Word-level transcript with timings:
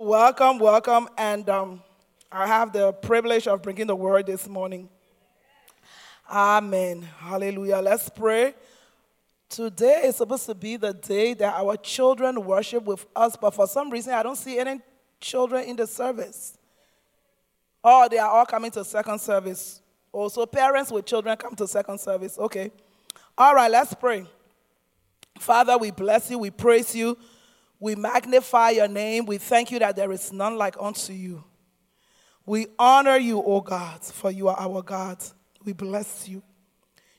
Welcome, 0.00 0.58
welcome, 0.58 1.08
and 1.16 1.48
um, 1.48 1.80
I 2.30 2.48
have 2.48 2.72
the 2.72 2.92
privilege 2.92 3.46
of 3.46 3.62
bringing 3.62 3.86
the 3.86 3.94
word 3.94 4.26
this 4.26 4.48
morning. 4.48 4.88
Amen. 6.28 7.02
Hallelujah. 7.18 7.76
Let's 7.76 8.08
pray. 8.08 8.54
Today 9.48 10.02
is 10.06 10.16
supposed 10.16 10.46
to 10.46 10.54
be 10.56 10.76
the 10.76 10.92
day 10.92 11.34
that 11.34 11.54
our 11.54 11.76
children 11.76 12.44
worship 12.44 12.82
with 12.82 13.06
us, 13.14 13.36
but 13.40 13.54
for 13.54 13.68
some 13.68 13.88
reason 13.88 14.14
I 14.14 14.24
don't 14.24 14.34
see 14.34 14.58
any 14.58 14.80
children 15.20 15.62
in 15.62 15.76
the 15.76 15.86
service. 15.86 16.58
Oh, 17.84 18.08
they 18.10 18.18
are 18.18 18.28
all 18.28 18.46
coming 18.46 18.72
to 18.72 18.84
second 18.84 19.20
service. 19.20 19.80
Also, 20.10 20.44
parents 20.44 20.90
with 20.90 21.06
children 21.06 21.36
come 21.36 21.54
to 21.54 21.68
second 21.68 22.00
service. 22.00 22.36
Okay. 22.36 22.72
All 23.38 23.54
right, 23.54 23.70
let's 23.70 23.94
pray. 23.94 24.26
Father, 25.38 25.78
we 25.78 25.92
bless 25.92 26.32
you, 26.32 26.38
we 26.40 26.50
praise 26.50 26.96
you, 26.96 27.16
we 27.84 27.94
magnify 27.94 28.70
your 28.70 28.88
name. 28.88 29.26
We 29.26 29.36
thank 29.36 29.70
you 29.70 29.78
that 29.80 29.94
there 29.94 30.10
is 30.10 30.32
none 30.32 30.56
like 30.56 30.74
unto 30.80 31.12
you. 31.12 31.44
We 32.46 32.68
honor 32.78 33.18
you, 33.18 33.42
O 33.42 33.60
God, 33.60 34.02
for 34.02 34.30
you 34.30 34.48
are 34.48 34.56
our 34.58 34.80
God. 34.80 35.22
We 35.62 35.74
bless 35.74 36.26
you. 36.26 36.42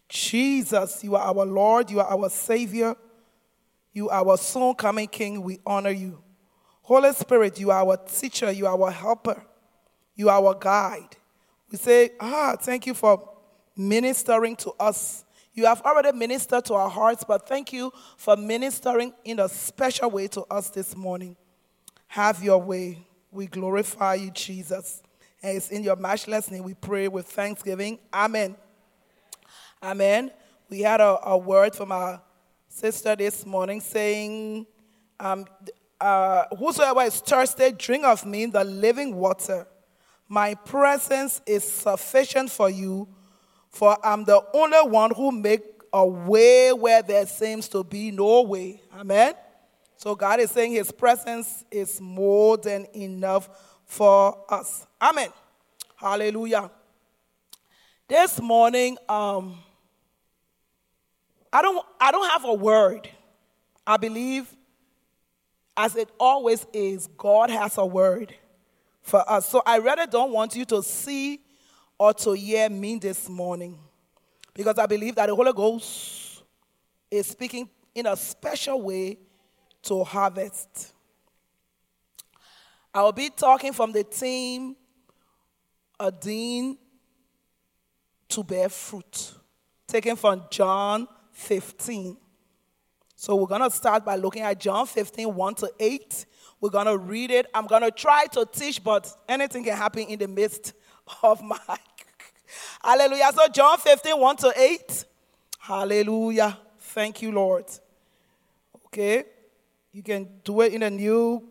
Jesus, 0.09 1.03
you 1.03 1.15
are 1.15 1.21
our 1.21 1.45
Lord, 1.45 1.91
you 1.91 1.99
are 1.99 2.07
our 2.07 2.31
Savior, 2.31 2.95
you 3.93 4.09
are 4.09 4.27
our 4.27 4.39
soon 4.39 4.73
coming 4.73 5.07
King. 5.07 5.43
We 5.43 5.59
honor 5.67 5.91
you. 5.91 6.23
Holy 6.81 7.13
Spirit, 7.13 7.59
you 7.59 7.70
are 7.70 7.85
our 7.85 7.97
teacher, 7.97 8.51
you 8.51 8.65
are 8.65 8.73
our 8.73 8.89
helper, 8.89 9.45
you 10.15 10.29
are 10.29 10.43
our 10.43 10.55
guide. 10.55 11.15
We 11.70 11.77
say, 11.77 12.13
Ah, 12.20 12.55
thank 12.59 12.87
you 12.87 12.95
for 12.95 13.29
ministering 13.77 14.55
to 14.55 14.71
us. 14.79 15.24
You 15.55 15.65
have 15.67 15.81
already 15.83 16.11
ministered 16.11 16.65
to 16.65 16.73
our 16.73 16.89
hearts, 16.89 17.23
but 17.25 17.47
thank 17.47 17.71
you 17.71 17.91
for 18.17 18.35
ministering 18.35 19.13
in 19.23 19.39
a 19.39 19.47
special 19.47 20.11
way 20.11 20.27
to 20.27 20.41
us 20.51 20.69
this 20.69 20.97
morning. 20.97 21.37
Have 22.07 22.43
your 22.43 22.61
way. 22.61 23.07
We 23.31 23.47
glorify 23.47 24.15
you, 24.15 24.31
Jesus. 24.31 25.01
And 25.41 25.55
it's 25.55 25.70
in 25.70 25.81
your 25.81 25.95
matchless 25.95 26.51
name 26.51 26.63
we 26.63 26.73
pray 26.73 27.07
with 27.07 27.27
thanksgiving. 27.27 27.99
Amen. 28.13 28.57
Amen. 29.81 30.31
We 30.70 30.81
had 30.81 30.99
a, 30.99 31.20
a 31.25 31.37
word 31.37 31.73
from 31.73 31.93
our 31.93 32.21
sister 32.67 33.15
this 33.15 33.45
morning 33.45 33.79
saying, 33.79 34.65
um, 35.21 35.45
uh, 36.01 36.43
Whosoever 36.57 37.01
is 37.03 37.21
thirsty, 37.21 37.71
drink 37.71 38.03
of 38.03 38.25
me, 38.25 38.47
the 38.47 38.63
living 38.65 39.15
water. 39.15 39.67
My 40.27 40.55
presence 40.55 41.41
is 41.45 41.63
sufficient 41.63 42.51
for 42.51 42.69
you, 42.69 43.07
for 43.76 43.98
I'm 44.05 44.23
the 44.23 44.41
only 44.54 44.90
one 44.90 45.12
who 45.12 45.34
make 45.34 45.62
a 45.91 46.05
way 46.05 46.71
where 46.71 47.01
there 47.01 47.26
seems 47.26 47.68
to 47.70 47.84
be 47.84 48.09
no 48.09 48.41
way. 48.41 48.81
Amen. 48.98 49.34
So 49.98 50.15
God 50.15 50.40
is 50.40 50.51
saying 50.51 50.71
his 50.71 50.93
presence 50.93 51.65
is 51.70 51.99
more 51.99 52.55
than 52.55 52.87
enough 52.96 53.49
for 53.84 54.46
us. 54.48 54.87
Amen. 55.01 55.27
Hallelujah. 55.98 56.71
This 58.07 58.41
morning, 58.41 58.98
um, 59.09 59.57
I 61.51 61.62
don't 61.62 61.85
I 61.99 62.12
don't 62.13 62.29
have 62.29 62.46
a 62.46 62.53
word. 62.53 63.09
I 63.85 63.98
believe, 63.98 64.47
as 65.75 65.97
it 65.97 66.09
always 66.18 66.66
is, 66.72 67.07
God 67.18 67.50
has 67.50 67.78
a 67.78 67.85
word 67.85 68.34
for 69.01 69.29
us. 69.29 69.50
So 69.50 69.62
I 69.66 69.78
really 69.78 70.07
don't 70.07 70.31
want 70.31 70.56
you 70.56 70.63
to 70.66 70.81
see 70.81 71.41
or 71.97 72.13
to 72.13 72.34
hear 72.34 72.69
me 72.69 72.97
this 72.97 73.29
morning. 73.29 73.78
Because 74.53 74.78
I 74.78 74.85
believe 74.85 75.16
that 75.16 75.28
the 75.28 75.35
Holy 75.35 75.53
Ghost 75.53 76.44
is 77.09 77.28
speaking 77.28 77.69
in 77.94 78.06
a 78.06 78.16
special 78.16 78.81
way 78.81 79.18
to 79.84 80.03
harvest. 80.03 80.94
I 82.94 83.02
will 83.03 83.12
be 83.12 83.29
talking 83.29 83.74
from 83.74 83.91
the 83.91 84.03
theme, 84.03 84.75
a 86.00 86.12
dean 86.12 86.78
to 88.30 88.44
bear 88.44 88.69
fruit, 88.69 89.34
taken 89.88 90.16
from 90.16 90.44
John 90.50 91.08
15. 91.31 92.18
So 93.16 93.36
we're 93.36 93.48
going 93.48 93.62
to 93.62 93.72
start 93.72 94.03
by 94.03 94.16
looking 94.16 94.42
at 94.42 94.59
John 94.59 94.86
15, 94.86 95.34
1 95.34 95.56
to 95.56 95.72
8. 95.80 96.25
We're 96.59 96.69
going 96.69 96.86
to 96.86 96.98
read 96.98 97.31
it. 97.31 97.48
I'm 97.53 97.68
going 97.68 97.81
to 97.81 97.92
try 97.92 98.25
to 98.34 98.46
teach, 98.46 98.84
but 98.84 99.09
anything 99.28 99.64
can 99.64 99.75
happen 99.75 100.03
in 100.03 100.19
the 100.19 100.28
midst 100.28 100.74
of 101.24 101.42
my. 101.44 101.58
Hallelujah. 102.83 103.31
So 103.33 103.47
John 103.47 103.78
15, 103.78 104.19
1 104.19 104.35
to 104.38 104.53
8. 104.56 105.06
Hallelujah. 105.59 106.57
Thank 106.79 107.22
you, 107.22 107.31
Lord. 107.31 107.66
Okay. 108.88 109.23
You 109.91 110.03
can 110.03 110.28
do 110.44 110.61
it 110.61 110.73
in 110.73 110.83
a 110.83 110.89
new 110.89 111.47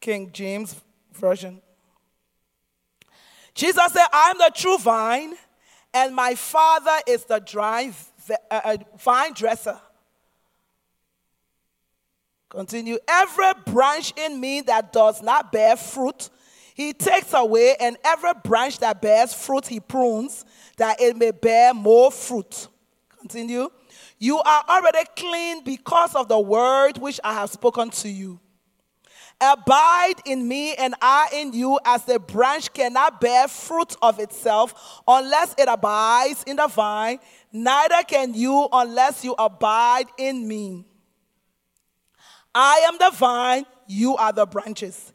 King 0.00 0.30
James 0.32 0.80
Version. 1.12 1.60
Jesus 3.54 3.92
said, 3.92 4.06
I 4.12 4.30
am 4.30 4.38
the 4.38 4.52
true 4.54 4.78
vine, 4.78 5.34
and 5.92 6.14
my 6.14 6.34
Father 6.34 6.96
is 7.06 7.24
the 7.24 7.40
dry 7.40 7.92
uh, 8.30 8.60
uh, 8.64 8.76
vine 8.98 9.32
dresser. 9.34 9.78
Continue. 12.48 12.98
Every 13.06 13.52
branch 13.66 14.12
in 14.16 14.40
me 14.40 14.60
that 14.62 14.92
does 14.92 15.22
not 15.22 15.52
bear 15.52 15.76
fruit, 15.76 16.30
he 16.74 16.92
takes 16.92 17.32
away, 17.34 17.76
and 17.80 17.96
every 18.04 18.32
branch 18.44 18.78
that 18.78 19.00
bears 19.02 19.34
fruit, 19.34 19.66
he 19.66 19.80
prunes, 19.80 20.44
that 20.76 21.00
it 21.00 21.16
may 21.16 21.30
bear 21.30 21.74
more 21.74 22.10
fruit. 22.10 22.68
Continue. 23.18 23.68
You 24.18 24.38
are 24.38 24.64
already 24.68 25.08
clean 25.16 25.64
because 25.64 26.14
of 26.14 26.28
the 26.28 26.38
word 26.38 26.98
which 26.98 27.20
I 27.24 27.34
have 27.34 27.50
spoken 27.50 27.90
to 27.90 28.08
you. 28.08 28.40
Abide 29.42 30.16
in 30.26 30.46
me 30.46 30.74
and 30.74 30.94
I 31.00 31.28
in 31.32 31.54
you, 31.54 31.78
as 31.86 32.04
the 32.04 32.18
branch 32.18 32.72
cannot 32.74 33.22
bear 33.22 33.48
fruit 33.48 33.96
of 34.02 34.18
itself 34.18 35.00
unless 35.08 35.54
it 35.56 35.66
abides 35.66 36.44
in 36.46 36.56
the 36.56 36.66
vine, 36.66 37.18
neither 37.50 38.02
can 38.06 38.34
you 38.34 38.68
unless 38.70 39.24
you 39.24 39.34
abide 39.38 40.06
in 40.18 40.46
me. 40.46 40.84
I 42.54 42.82
am 42.86 42.98
the 42.98 43.16
vine, 43.16 43.64
you 43.86 44.16
are 44.16 44.32
the 44.32 44.44
branches. 44.44 45.14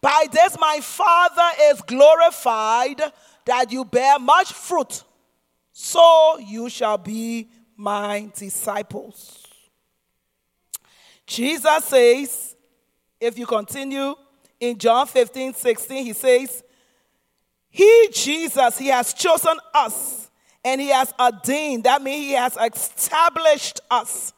By 0.00 0.26
this 0.30 0.56
my 0.58 0.80
Father 0.82 1.48
is 1.62 1.80
glorified 1.82 3.00
that 3.44 3.72
you 3.72 3.84
bear 3.84 4.18
much 4.18 4.52
fruit, 4.52 5.02
so 5.72 6.38
you 6.38 6.68
shall 6.68 6.98
be 6.98 7.48
my 7.76 8.30
disciples. 8.34 9.46
Jesus 11.26 11.84
says, 11.84 12.56
if 13.20 13.38
you 13.38 13.46
continue 13.46 14.14
in 14.60 14.78
John 14.78 15.06
15, 15.06 15.54
16, 15.54 16.04
he 16.04 16.12
says, 16.12 16.62
He, 17.68 18.08
Jesus, 18.12 18.78
He 18.78 18.88
has 18.88 19.12
chosen 19.12 19.56
us 19.74 20.30
and 20.64 20.80
He 20.80 20.88
has 20.88 21.12
ordained, 21.18 21.84
that 21.84 22.02
means 22.02 22.26
He 22.26 22.32
has 22.32 22.56
established 22.56 23.80
us 23.90 24.32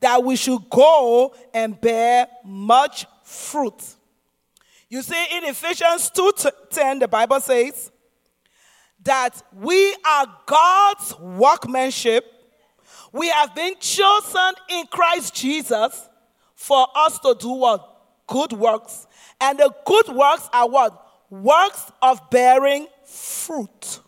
that 0.00 0.22
we 0.22 0.36
should 0.36 0.68
go 0.68 1.34
and 1.52 1.80
bear 1.80 2.26
much 2.44 3.06
fruit. 3.22 3.93
You 4.94 5.02
see, 5.02 5.26
in 5.32 5.42
Ephesians 5.46 6.08
2 6.10 6.32
10, 6.70 7.00
the 7.00 7.08
Bible 7.08 7.40
says 7.40 7.90
that 9.02 9.42
we 9.52 9.92
are 10.06 10.26
God's 10.46 11.18
workmanship. 11.18 12.24
We 13.10 13.28
have 13.28 13.56
been 13.56 13.74
chosen 13.80 14.52
in 14.70 14.86
Christ 14.86 15.34
Jesus 15.34 16.08
for 16.54 16.86
us 16.94 17.18
to 17.18 17.34
do 17.36 17.50
what? 17.54 18.24
Good 18.28 18.52
works. 18.52 19.08
And 19.40 19.58
the 19.58 19.74
good 19.84 20.10
works 20.10 20.48
are 20.52 20.68
what? 20.68 21.04
Works 21.28 21.90
of 22.00 22.30
bearing 22.30 22.86
fruit. 23.04 23.98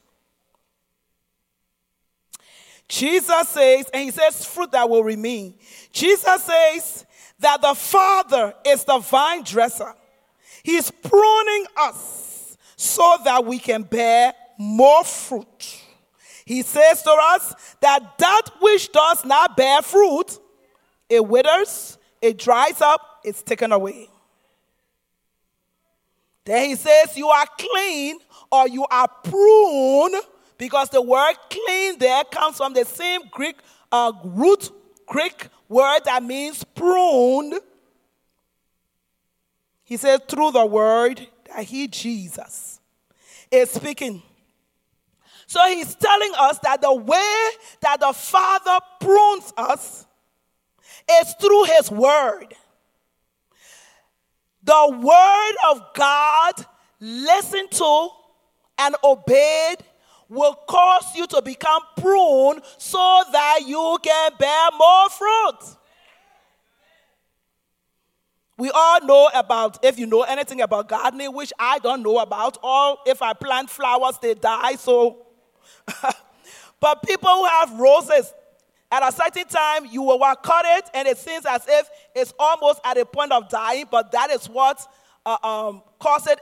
Jesus 2.88 3.48
says, 3.48 3.90
and 3.92 4.04
he 4.04 4.12
says, 4.12 4.44
fruit 4.44 4.70
that 4.70 4.88
will 4.88 5.02
remain. 5.02 5.54
Jesus 5.90 6.44
says 6.44 7.06
that 7.40 7.60
the 7.60 7.74
Father 7.74 8.54
is 8.64 8.84
the 8.84 8.98
vine 8.98 9.42
dresser. 9.42 9.92
He's 10.66 10.90
pruning 10.90 11.66
us 11.76 12.56
so 12.74 13.18
that 13.22 13.44
we 13.44 13.60
can 13.60 13.84
bear 13.84 14.34
more 14.58 15.04
fruit. 15.04 15.80
He 16.44 16.62
says 16.62 17.04
to 17.04 17.16
us 17.34 17.76
that 17.80 18.18
that 18.18 18.42
which 18.60 18.90
does 18.90 19.24
not 19.24 19.56
bear 19.56 19.80
fruit, 19.80 20.40
it 21.08 21.24
withers, 21.24 21.98
it 22.20 22.36
dries 22.36 22.80
up, 22.80 23.00
it's 23.22 23.44
taken 23.44 23.70
away. 23.70 24.08
Then 26.44 26.70
he 26.70 26.74
says, 26.74 27.16
You 27.16 27.28
are 27.28 27.46
clean 27.56 28.19
or 28.50 28.66
you 28.66 28.86
are 28.90 29.06
pruned, 29.22 30.16
because 30.58 30.90
the 30.90 31.00
word 31.00 31.34
clean 31.48 31.96
there 32.00 32.24
comes 32.24 32.56
from 32.56 32.74
the 32.74 32.84
same 32.84 33.20
Greek 33.30 33.54
uh, 33.92 34.10
root 34.24 34.72
Greek 35.06 35.46
word 35.69 36.00
that 36.06 36.24
means 36.24 36.64
pruned. 36.64 37.54
He 39.86 39.96
says, 39.96 40.20
through 40.28 40.50
the 40.50 40.66
word 40.66 41.24
that 41.46 41.64
he, 41.64 41.86
Jesus, 41.86 42.80
is 43.52 43.70
speaking. 43.70 44.20
So 45.46 45.64
he's 45.68 45.94
telling 45.94 46.32
us 46.36 46.58
that 46.64 46.82
the 46.82 46.92
way 46.92 47.48
that 47.80 48.00
the 48.00 48.12
Father 48.12 48.78
prunes 49.00 49.52
us 49.56 50.04
is 51.08 51.34
through 51.40 51.64
his 51.64 51.88
word. 51.88 52.52
The 54.64 54.98
word 55.00 55.54
of 55.70 55.94
God, 55.94 56.54
listened 56.98 57.70
to 57.70 58.08
and 58.78 58.96
obeyed, 59.04 59.76
will 60.28 60.54
cause 60.68 61.14
you 61.14 61.28
to 61.28 61.42
become 61.42 61.82
pruned 61.96 62.60
so 62.76 63.22
that 63.30 63.60
you 63.64 63.98
can 64.02 64.32
bear 64.36 64.68
more 64.76 65.08
fruit. 65.10 65.76
We 68.58 68.70
all 68.70 69.05
know 69.05 69.29
about, 69.35 69.85
if 69.85 69.99
you 69.99 70.06
know 70.06 70.23
anything 70.23 70.62
about 70.62 70.88
gardening, 70.88 71.35
which 71.35 71.53
I 71.58 71.79
don't 71.79 72.03
know 72.03 72.19
about, 72.19 72.58
or 72.62 72.99
if 73.06 73.20
I 73.20 73.35
plant 73.35 73.69
flowers, 73.69 74.19
they 74.20 74.35
die. 74.35 74.76
So, 74.76 75.26
but 76.81 77.03
people 77.03 77.29
who 77.29 77.44
have 77.44 77.79
roses, 77.79 78.32
at 78.91 79.06
a 79.06 79.12
certain 79.12 79.47
time, 79.47 79.87
you 79.91 80.03
will 80.03 80.19
cut 80.43 80.64
it, 80.67 80.91
and 80.94 81.06
it 81.06 81.19
seems 81.19 81.44
as 81.44 81.67
if 81.69 81.88
it's 82.14 82.32
almost 82.38 82.81
at 82.85 82.97
a 82.97 83.05
point 83.05 83.32
of 83.32 83.49
dying, 83.49 83.85
but 83.91 84.11
that 84.12 84.31
is 84.31 84.49
what 84.49 84.81
uh, 85.26 85.37
um, 85.43 85.82
causes 85.99 86.37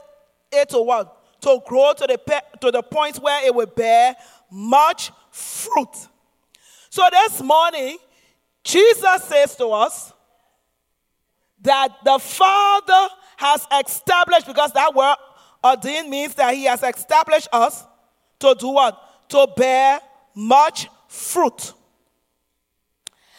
it 0.53 0.69
to 0.69 0.81
what? 0.81 1.21
To 1.41 1.59
grow 1.65 1.93
to 1.97 2.07
the, 2.07 2.17
pe- 2.17 2.59
to 2.61 2.71
the 2.71 2.81
point 2.81 3.17
where 3.17 3.45
it 3.45 3.53
will 3.53 3.65
bear 3.65 4.15
much 4.49 5.11
fruit. 5.31 6.07
So 6.89 7.03
this 7.11 7.41
morning, 7.41 7.97
Jesus 8.63 9.23
says 9.23 9.55
to 9.57 9.67
us 9.67 10.13
that 11.65 11.89
the 12.03 12.19
Father 12.19 13.09
has 13.37 13.67
established, 13.85 14.47
because 14.47 14.71
that 14.73 14.95
word 14.95 15.15
ordained 15.63 16.09
means 16.09 16.33
that 16.35 16.53
He 16.53 16.65
has 16.65 16.81
established 16.81 17.49
us 17.51 17.85
to 18.39 18.55
do 18.57 18.69
what? 18.69 19.01
To 19.29 19.47
bear 19.55 19.99
much 20.33 20.87
fruit. 21.07 21.73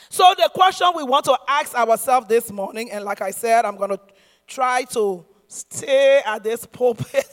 So, 0.09 0.35
the 0.37 0.51
question 0.55 0.89
we 0.97 1.03
want 1.03 1.25
to 1.27 1.37
ask 1.49 1.75
ourselves 1.75 2.29
this 2.29 2.51
morning, 2.51 2.91
and 2.91 3.05
like 3.05 3.21
I 3.21 3.31
said, 3.31 3.65
I'm 3.65 3.77
going 3.77 3.91
to 3.91 4.01
try 4.47 4.85
to 4.93 5.25
stay 5.49 6.23
at 6.25 6.43
this 6.43 6.65
pulpit. 6.65 7.27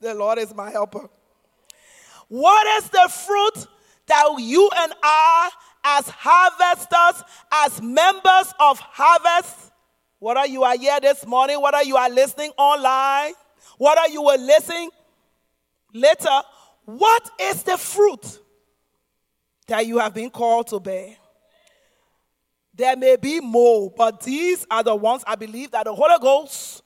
the 0.00 0.14
Lord 0.14 0.38
is 0.38 0.54
my 0.54 0.70
helper. 0.70 1.08
What 2.28 2.82
is 2.82 2.88
the 2.88 3.10
fruit 3.26 3.66
that 4.06 4.36
you 4.38 4.70
and 4.76 4.92
I, 5.02 5.50
as 5.84 6.08
harvesters, 6.08 7.22
as 7.52 7.82
members 7.82 8.54
of 8.58 8.78
harvest, 8.80 9.72
whether 10.18 10.46
you 10.46 10.64
are 10.64 10.76
here 10.76 10.98
this 11.00 11.26
morning, 11.26 11.60
whether 11.60 11.82
you 11.82 11.96
are 11.96 12.08
listening 12.10 12.50
online, 12.56 13.32
whether 13.78 14.08
you 14.08 14.22
will 14.22 14.40
listen 14.40 14.88
later, 15.92 16.40
what 16.84 17.30
is 17.40 17.62
the 17.62 17.76
fruit? 17.76 18.40
that 19.66 19.86
you 19.86 19.98
have 19.98 20.14
been 20.14 20.30
called 20.30 20.66
to 20.68 20.80
bear. 20.80 21.16
There 22.74 22.96
may 22.96 23.16
be 23.16 23.40
more, 23.40 23.92
but 23.96 24.22
these 24.22 24.66
are 24.70 24.82
the 24.82 24.94
ones 24.94 25.22
I 25.26 25.36
believe 25.36 25.70
that 25.70 25.84
the 25.84 25.94
Holy 25.94 26.18
Ghost 26.20 26.82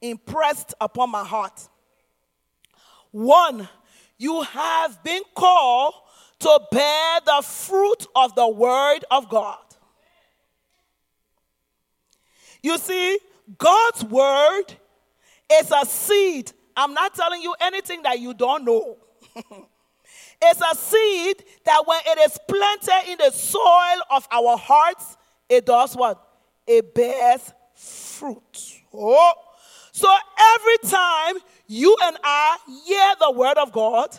impressed 0.00 0.74
upon 0.80 1.10
my 1.10 1.24
heart. 1.24 1.68
One, 3.10 3.68
you 4.18 4.42
have 4.42 5.02
been 5.02 5.22
called 5.34 5.94
to 6.40 6.60
bear 6.70 7.20
the 7.24 7.42
fruit 7.42 8.06
of 8.14 8.34
the 8.34 8.48
Word 8.48 9.04
of 9.10 9.28
God. 9.28 9.58
You 12.62 12.78
see, 12.78 13.18
God's 13.56 14.04
Word 14.04 14.64
is 15.52 15.72
a 15.72 15.86
seed. 15.86 16.52
I'm 16.76 16.94
not 16.94 17.14
telling 17.14 17.42
you 17.42 17.54
anything 17.60 18.02
that 18.02 18.20
you 18.20 18.34
don't 18.34 18.64
know. 18.64 18.98
It's 20.42 20.60
a 20.60 20.74
seed 20.74 21.44
that 21.64 21.82
when 21.86 22.00
it 22.06 22.18
is 22.20 22.38
planted 22.48 23.10
in 23.10 23.18
the 23.18 23.30
soil 23.30 24.00
of 24.10 24.26
our 24.30 24.56
hearts, 24.56 25.16
it 25.48 25.66
does 25.66 25.94
what? 25.94 26.18
It 26.66 26.94
bears 26.94 27.52
fruit. 27.74 28.80
Oh. 28.94 29.32
So 29.92 30.08
every 30.56 30.90
time 30.90 31.36
you 31.66 31.94
and 32.04 32.16
I 32.24 32.56
hear 32.86 33.14
the 33.20 33.32
word 33.32 33.58
of 33.58 33.70
God, 33.72 34.18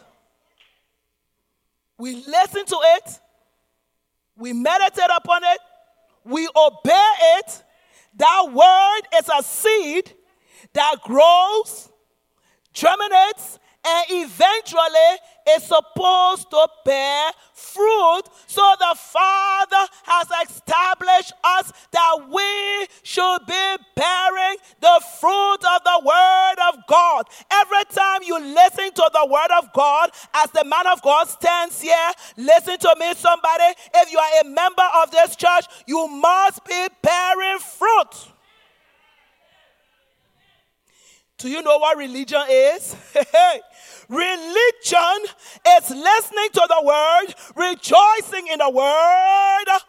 we 2.01 2.15
listen 2.15 2.65
to 2.65 2.77
it, 2.97 3.19
we 4.35 4.53
meditate 4.53 5.11
upon 5.15 5.43
it, 5.43 5.59
we 6.25 6.47
obey 6.47 7.09
it. 7.37 7.63
That 8.15 8.51
word 8.51 9.19
is 9.19 9.29
a 9.29 9.43
seed 9.43 10.11
that 10.73 10.95
grows, 11.03 11.91
germinates, 12.73 13.59
and 13.85 14.05
eventually 14.09 15.17
is 15.49 15.63
supposed 15.63 16.49
to 16.51 16.67
bear 16.85 17.31
fruit. 17.53 18.23
So 18.47 18.61
the 18.79 18.95
Father 18.95 19.87
has 20.03 20.27
established 20.49 21.33
us 21.43 21.71
that 21.91 22.17
we 22.29 22.87
should 23.03 23.39
be 23.47 23.75
bearing 23.95 24.57
the 24.79 25.01
fruit 25.19 25.61
of 25.65 25.83
the 25.83 26.01
Word 26.05 26.55
of 26.69 26.87
God. 26.87 27.27
Every 27.51 27.83
time 27.89 28.21
you 28.23 28.39
listen 28.39 28.91
to 28.93 29.09
the 29.13 29.27
Word 29.29 29.51
of 29.57 29.73
God, 29.73 30.11
as 30.33 30.51
the 30.51 30.63
man 30.65 30.87
of 30.87 31.01
God 31.01 31.27
stands 31.27 31.81
here, 31.81 32.11
listen 32.37 32.77
to 32.77 32.95
me, 32.99 33.13
somebody. 33.15 33.73
If 33.95 34.11
you 34.11 34.19
are 34.19 34.41
a 34.41 34.45
member 34.45 34.87
of 35.01 35.11
this 35.11 35.35
church, 35.35 35.65
you 35.87 36.07
must 36.07 36.63
be 36.65 36.87
bearing 37.01 37.59
fruit. 37.59 38.31
Do 41.41 41.49
you 41.49 41.63
know 41.63 41.79
what 41.79 41.97
religion 41.97 42.43
is? 42.47 42.95
religion 44.07 45.19
is 45.67 45.89
listening 45.89 46.49
to 46.53 46.67
the 46.69 46.81
word, 46.85 47.33
rejoicing 47.55 48.47
in 48.47 48.59
the 48.59 48.69
word, 48.69 49.81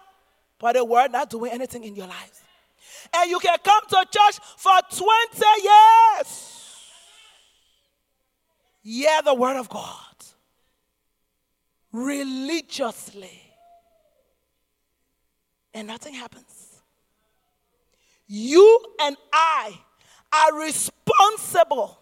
but 0.58 0.72
the 0.76 0.84
word 0.84 1.12
not 1.12 1.28
doing 1.28 1.52
anything 1.52 1.84
in 1.84 1.94
your 1.94 2.06
life. 2.06 2.42
And 3.14 3.30
you 3.30 3.38
can 3.38 3.58
come 3.62 3.82
to 3.86 4.06
church 4.10 4.38
for 4.56 4.78
20 4.90 5.44
years. 5.62 6.48
Hear 8.82 9.20
the 9.22 9.34
word 9.34 9.58
of 9.58 9.68
God 9.68 9.98
religiously, 11.92 13.42
and 15.74 15.86
nothing 15.86 16.14
happens. 16.14 16.80
You 18.26 18.82
and 19.02 19.18
I 19.30 19.78
are 20.32 20.60
responsible 20.60 21.98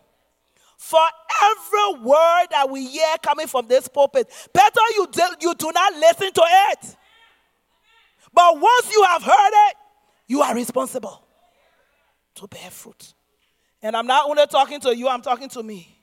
for 0.77 1.01
every 1.43 2.03
word 2.03 2.47
that 2.51 2.69
we 2.71 2.87
hear 2.87 3.17
coming 3.23 3.47
from 3.47 3.67
this 3.69 3.89
pulpit. 3.89 4.29
Better 4.53 4.81
you 4.97 5.07
do, 5.11 5.23
you 5.41 5.55
do 5.55 5.71
not 5.73 5.93
listen 5.95 6.33
to 6.33 6.43
it. 6.71 6.97
But 8.33 8.61
once 8.61 8.93
you 8.93 9.05
have 9.11 9.23
heard 9.23 9.71
it, 9.71 9.77
you 10.27 10.43
are 10.43 10.55
responsible 10.55 11.23
to 12.37 12.47
bear 12.47 12.71
fruit. 12.71 13.15
And 13.83 13.97
I'm 13.97 14.07
not 14.07 14.29
only 14.29 14.47
talking 14.47 14.81
to 14.81 14.97
you, 14.97 15.09
I'm 15.09 15.23
talking 15.23 15.49
to 15.51 15.63
me. 15.63 15.97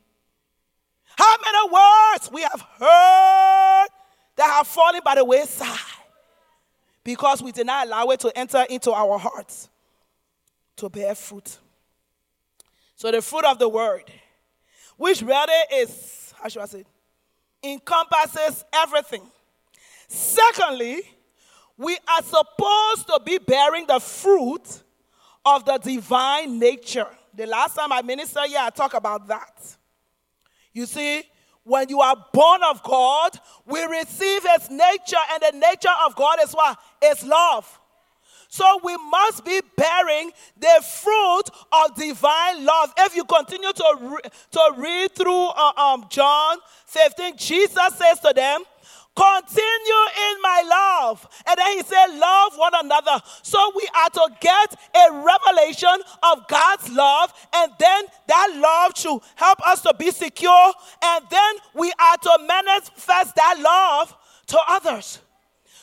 How 1.18 1.36
many 1.44 1.74
words 1.74 2.30
we 2.32 2.42
have 2.42 2.62
heard 2.78 3.88
that 4.38 4.48
have 4.58 4.68
fallen 4.68 5.02
by 5.04 5.16
the 5.16 5.26
wayside 5.26 5.68
because 7.04 7.42
we 7.42 7.52
did 7.52 7.66
not 7.66 7.88
allow 7.88 8.06
it 8.08 8.20
to 8.20 8.38
enter 8.38 8.66
into 8.70 8.92
our 8.92 9.18
hearts 9.18 9.70
to 10.76 10.90
bear 10.90 11.16
fruit. 11.16 11.58
So 12.98 13.12
the 13.12 13.22
fruit 13.22 13.46
of 13.46 13.60
the 13.60 13.70
word, 13.70 14.12
which 14.98 15.22
really 15.22 15.54
is, 15.76 16.34
how 16.42 16.50
should 16.50 16.64
I 16.64 16.66
say, 16.66 16.84
encompasses 17.64 18.66
everything. 18.74 19.22
Secondly, 20.08 21.02
we 21.78 21.96
are 22.08 22.24
supposed 22.24 23.08
to 23.08 23.22
be 23.24 23.38
bearing 23.38 23.86
the 23.86 24.00
fruit 24.00 24.82
of 25.46 25.64
the 25.64 25.78
divine 25.78 26.58
nature. 26.58 27.08
The 27.36 27.46
last 27.46 27.76
time 27.76 27.92
I 27.92 28.02
ministered 28.02 28.48
here, 28.48 28.60
I 28.62 28.72
talked 28.72 28.96
about 28.96 29.28
that. 29.28 29.78
You 30.74 30.88
see, 30.88 31.22
when 31.64 31.90
you 31.90 32.02
are 32.02 32.16
born 32.34 32.62
of 32.64 32.82
God, 32.82 33.38
we 33.68 33.84
receive 33.84 34.42
his 34.56 34.72
nature, 34.72 35.18
and 35.34 35.44
the 35.52 35.60
nature 35.60 35.94
of 36.04 36.16
God 36.16 36.40
is 36.44 36.52
what? 36.52 36.80
Is 37.04 37.24
love. 37.24 37.80
So 38.50 38.80
we 38.84 38.96
must 38.98 39.46
be 39.46 39.62
bearing 39.76 40.32
the 40.58 40.84
fruit 41.04 41.44
of 41.72 41.96
divine 41.96 42.66
love. 42.66 42.94
If 42.98 43.16
you 43.16 43.26
continue 43.26 43.74
to, 43.74 43.98
re- 44.02 44.30
to 44.52 44.74
read 44.78 45.16
through 45.16 45.48
uh, 45.48 45.74
um, 45.78 46.06
John 46.10 46.58
15, 46.86 47.38
Jesus 47.38 47.96
says 47.96 48.20
to 48.22 48.34
them, 48.36 48.64
Continue 49.18 50.04
in 50.30 50.42
my 50.44 50.64
love. 50.70 51.28
And 51.48 51.58
then 51.58 51.78
he 51.78 51.84
said, 51.84 52.06
Love 52.20 52.54
one 52.56 52.74
another. 52.76 53.20
So 53.42 53.72
we 53.76 53.88
are 53.96 54.10
to 54.12 54.30
get 54.40 54.76
a 54.96 55.24
revelation 55.24 56.04
of 56.22 56.48
God's 56.48 56.90
love, 56.92 57.34
and 57.54 57.72
then 57.80 58.04
that 58.28 58.54
love 58.58 58.92
should 58.96 59.20
help 59.36 59.60
us 59.68 59.82
to 59.82 59.96
be 59.98 60.12
secure, 60.12 60.72
and 61.04 61.26
then 61.32 61.56
we 61.74 61.92
are 62.00 62.18
to 62.18 62.46
manifest 62.48 63.36
that 63.36 63.60
love 63.60 64.16
to 64.48 64.60
others. 64.70 65.20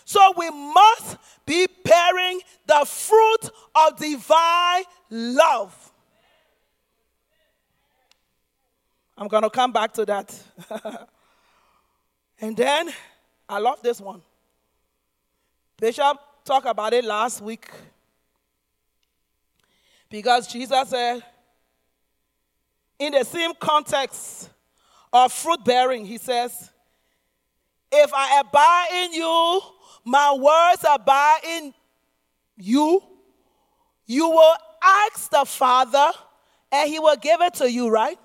So 0.04 0.32
we 0.37 0.50
must 0.50 1.16
be 1.46 1.66
bearing 1.84 2.40
the 2.66 2.84
fruit 2.84 3.50
of 3.75 3.99
divine 3.99 4.84
love. 5.11 5.92
I'm 9.16 9.28
going 9.28 9.42
to 9.44 9.50
come 9.50 9.73
back 9.73 9.92
to 9.94 10.04
that. 10.06 10.42
and 12.40 12.56
then, 12.56 12.90
I 13.49 13.58
love 13.58 13.80
this 13.82 14.00
one. 14.00 14.23
Bishop 15.78 16.18
talked 16.44 16.66
about 16.66 16.92
it 16.92 17.04
last 17.04 17.40
week. 17.40 17.70
Because 20.11 20.46
Jesus 20.46 20.88
said, 20.88 21.23
in 22.99 23.12
the 23.12 23.25
same 23.25 23.52
context 23.58 24.50
of 25.12 25.32
fruit 25.32 25.64
bearing, 25.64 26.04
he 26.04 26.18
says, 26.18 26.70
If 27.90 28.12
I 28.14 28.40
abide 28.40 28.88
in 29.04 29.12
you, 29.14 29.61
my 30.04 30.34
words 30.34 30.84
abide 30.90 31.40
in 31.44 31.75
you, 32.56 33.02
you 34.06 34.28
will 34.28 34.56
ask 34.82 35.30
the 35.30 35.44
Father 35.44 36.11
and 36.70 36.88
he 36.88 36.99
will 36.99 37.16
give 37.16 37.40
it 37.40 37.54
to 37.54 37.70
you, 37.70 37.88
right? 37.88 38.18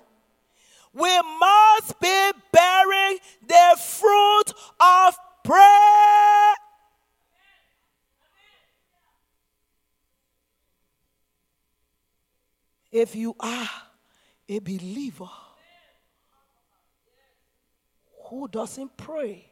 we 0.92 1.20
must 1.38 2.00
be 2.00 2.30
bearing 2.52 3.18
the 3.46 3.76
fruit 3.78 4.52
of 4.80 5.16
prayer. 5.44 6.54
If 12.90 13.14
you 13.14 13.36
are 13.38 13.70
a 14.48 14.58
believer 14.58 15.28
who 18.24 18.48
doesn't 18.48 18.96
pray, 18.96 19.49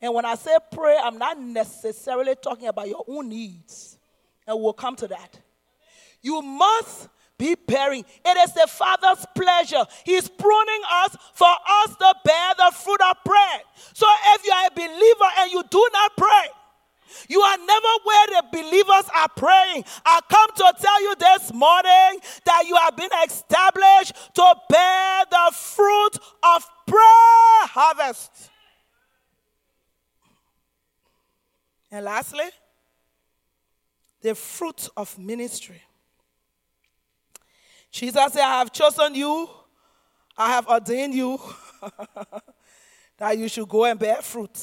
and 0.00 0.14
when 0.14 0.24
I 0.24 0.34
say 0.34 0.56
pray, 0.72 0.96
I'm 1.02 1.18
not 1.18 1.40
necessarily 1.40 2.34
talking 2.34 2.68
about 2.68 2.88
your 2.88 3.04
own 3.06 3.28
needs, 3.28 3.98
and 4.46 4.60
we'll 4.60 4.72
come 4.72 4.96
to 4.96 5.08
that. 5.08 5.38
You 6.22 6.42
must 6.42 7.08
be 7.38 7.54
bearing. 7.54 8.04
It 8.24 8.36
is 8.48 8.52
the 8.52 8.66
Father's 8.68 9.24
pleasure. 9.34 9.84
He's 10.04 10.28
pruning 10.28 10.82
us 10.92 11.16
for 11.32 11.48
us 11.48 11.96
to 11.96 12.14
bear 12.22 12.52
the 12.58 12.70
fruit 12.74 13.00
of 13.10 13.16
prayer. 13.24 13.60
So 13.94 14.06
if 14.34 14.44
you 14.44 14.52
are 14.52 14.66
a 14.66 14.74
believer 14.74 15.30
and 15.38 15.50
you 15.50 15.62
do 15.70 15.88
not 15.92 16.16
pray, 16.18 16.48
you 17.28 17.40
are 17.40 17.56
never 17.56 17.88
where 18.04 18.26
the 18.26 18.44
believers 18.52 19.10
are 19.16 19.28
praying. 19.36 19.84
I 20.04 20.20
come 20.28 20.50
to 20.56 20.74
tell 20.80 21.02
you 21.02 21.14
this 21.18 21.52
morning 21.52 22.20
that 22.44 22.64
you 22.68 22.76
have 22.76 22.96
been 22.96 23.10
established 23.24 24.12
to 24.34 24.54
bear 24.68 25.24
the 25.30 25.50
fruit 25.54 26.18
of 26.42 26.64
prayer 26.86 27.66
harvest. 27.66 28.49
And 31.90 32.04
lastly, 32.04 32.44
the 34.20 34.34
fruit 34.34 34.88
of 34.96 35.18
ministry. 35.18 35.82
Jesus 37.90 38.32
said, 38.32 38.42
I 38.42 38.58
have 38.58 38.72
chosen 38.72 39.14
you, 39.14 39.48
I 40.36 40.50
have 40.50 40.68
ordained 40.68 41.14
you 41.14 41.40
that 43.18 43.36
you 43.36 43.48
should 43.48 43.68
go 43.68 43.84
and 43.84 43.98
bear 43.98 44.16
fruit. 44.16 44.56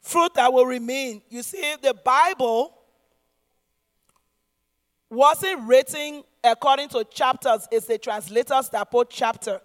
Fruit 0.00 0.32
that 0.34 0.52
will 0.52 0.64
remain. 0.64 1.20
You 1.28 1.42
see, 1.42 1.74
the 1.82 1.92
Bible 1.92 2.74
wasn't 5.10 5.60
written 5.68 6.22
according 6.42 6.88
to 6.88 7.04
chapters, 7.04 7.66
it's 7.70 7.86
the 7.86 7.98
translators 7.98 8.68
that 8.70 8.90
put 8.90 9.10
chapter. 9.10 9.60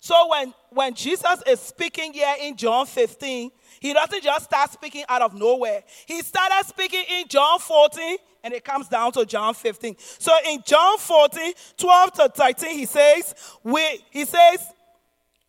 So 0.00 0.28
when, 0.30 0.54
when 0.70 0.94
Jesus 0.94 1.42
is 1.46 1.60
speaking 1.60 2.12
here 2.12 2.34
in 2.40 2.56
John 2.56 2.86
15, 2.86 3.50
he 3.80 3.92
doesn't 3.92 4.22
just 4.22 4.44
start 4.44 4.70
speaking 4.70 5.04
out 5.08 5.22
of 5.22 5.34
nowhere. 5.34 5.82
He 6.06 6.22
started 6.22 6.66
speaking 6.66 7.04
in 7.18 7.28
John 7.28 7.58
14 7.58 8.16
and 8.44 8.54
it 8.54 8.64
comes 8.64 8.88
down 8.88 9.12
to 9.12 9.24
John 9.26 9.54
15. 9.54 9.96
So 9.98 10.32
in 10.48 10.62
John 10.64 10.98
14, 10.98 11.52
12 11.76 12.12
to 12.12 12.28
13, 12.28 12.78
he 12.78 12.86
says, 12.86 13.34
we, 13.62 13.98
he 14.10 14.24
says, 14.24 14.72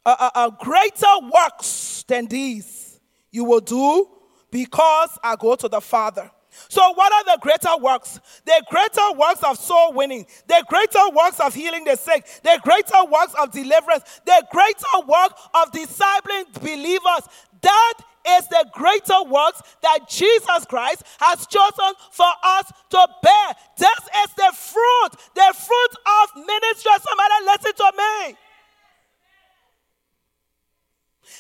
a, 0.06 0.10
a, 0.10 0.32
a 0.36 0.58
greater 0.60 1.30
works 1.32 2.04
than 2.08 2.28
these 2.28 3.00
you 3.32 3.44
will 3.44 3.60
do 3.60 4.08
because 4.50 5.18
I 5.24 5.36
go 5.36 5.56
to 5.56 5.68
the 5.68 5.82
Father. 5.82 6.32
So, 6.70 6.94
what 6.94 7.12
are 7.14 7.36
the 7.36 7.40
greater 7.42 7.78
works? 7.78 8.20
The 8.46 8.64
greater 8.70 9.18
works 9.18 9.44
of 9.44 9.58
soul 9.58 9.94
winning, 9.94 10.26
the 10.48 10.64
greater 10.68 11.10
works 11.14 11.40
of 11.40 11.54
healing 11.54 11.84
the 11.86 11.96
sick, 11.96 12.26
the 12.44 12.60
greater 12.64 13.04
works 13.10 13.34
of 13.40 13.52
deliverance, 13.52 14.22
the 14.26 14.46
greater 14.52 15.08
work 15.08 15.34
of 15.54 15.72
discipling 15.72 16.54
believers. 16.62 17.28
That 17.62 17.94
is 18.28 18.48
the 18.48 18.66
greater 18.74 19.24
works 19.24 19.62
that 19.82 20.10
Jesus 20.10 20.66
Christ 20.68 21.04
has 21.20 21.48
chosen 21.48 21.94
for 22.12 22.30
us 22.44 22.72
to 22.90 23.08
bear. 23.24 23.48
This 23.78 24.00
is 24.26 24.34
the 24.36 24.52
fruit, 24.54 25.12
the 25.34 25.54
fruit 25.56 25.94
of 26.22 26.46
ministry. 26.46 26.92
Somebody 27.02 27.46
listen 27.46 27.74
to 27.74 27.94
me. 27.98 28.38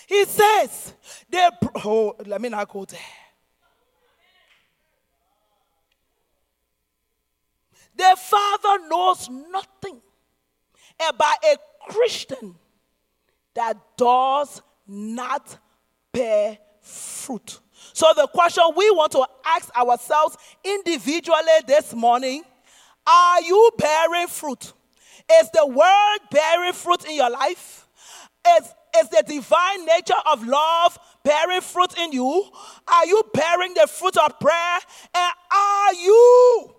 He 0.07 0.25
says, 0.25 0.93
they, 1.29 1.50
oh, 1.83 2.15
let 2.25 2.41
me 2.41 2.50
not 2.50 2.69
go 2.69 2.86
there. 2.86 3.00
The 7.98 8.16
Father 8.18 8.88
knows 8.88 9.30
nothing 9.30 10.00
about 11.10 11.38
a 11.44 11.58
Christian 11.89 12.56
that 13.56 13.77
does 13.98 14.62
not 14.88 15.58
bear 16.13 16.60
fruit. 16.80 17.60
So, 17.94 18.13
the 18.16 18.27
question 18.27 18.63
we 18.75 18.89
want 18.92 19.12
to 19.13 19.25
ask 19.46 19.75
ourselves 19.75 20.38
individually 20.63 21.42
this 21.68 21.94
morning 21.94 22.44
are 23.08 23.42
you 23.42 23.72
bearing 23.77 24.27
fruit? 24.27 24.74
Is 25.39 25.50
the 25.51 25.66
word 25.66 26.18
bearing 26.30 26.74
fruit 26.74 27.06
in 27.06 27.16
your 27.16 27.30
life? 27.30 27.88
Is, 28.60 28.74
is 29.00 29.10
the 29.10 29.24
divine 29.27 29.86
nature 29.86 30.13
of 30.32 30.46
love 30.46 30.98
bearing 31.24 31.62
fruit 31.62 31.98
in 31.98 32.12
you? 32.12 32.50
Are 32.88 33.06
you 33.06 33.24
bearing 33.34 33.74
the 33.74 33.88
fruit 33.88 34.18
of 34.18 34.39
prayer? 34.39 34.77
And 35.16 35.34
are 35.51 35.94
you 35.94 36.76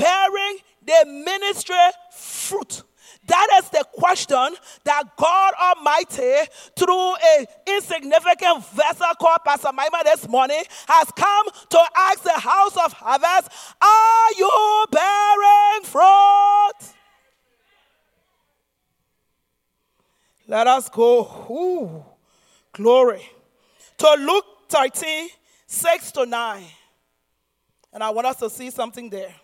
bearing 0.00 0.58
the 0.84 1.24
ministry 1.24 1.76
fruit? 2.12 2.82
That 3.26 3.62
is 3.62 3.70
the 3.70 3.84
question 3.92 4.56
that 4.84 5.04
God 5.16 5.52
Almighty, 5.60 6.48
through 6.76 7.14
an 7.36 7.46
insignificant 7.66 8.64
vessel 8.70 9.06
called 9.20 9.40
Pastor 9.44 9.68
Maima 9.68 10.02
this 10.04 10.26
morning, 10.28 10.62
has 10.88 11.08
come 11.14 11.46
to 11.68 11.78
ask 11.96 12.22
the 12.22 12.38
house 12.38 12.76
of 12.76 12.92
harvest 12.92 13.50
Are 13.80 14.32
you 14.36 14.84
bearing 14.90 15.84
fruit? 15.84 16.94
Let 20.48 20.66
us 20.66 20.88
go. 20.88 21.46
Ooh, 21.50 22.04
glory. 22.72 23.22
To 23.98 24.16
Luke 24.18 24.46
13, 24.70 25.28
6 25.66 26.12
to 26.12 26.26
9. 26.26 26.64
And 27.92 28.02
I 28.02 28.10
want 28.10 28.26
us 28.26 28.36
to 28.38 28.50
see 28.50 28.70
something 28.70 29.10
there. 29.10 29.34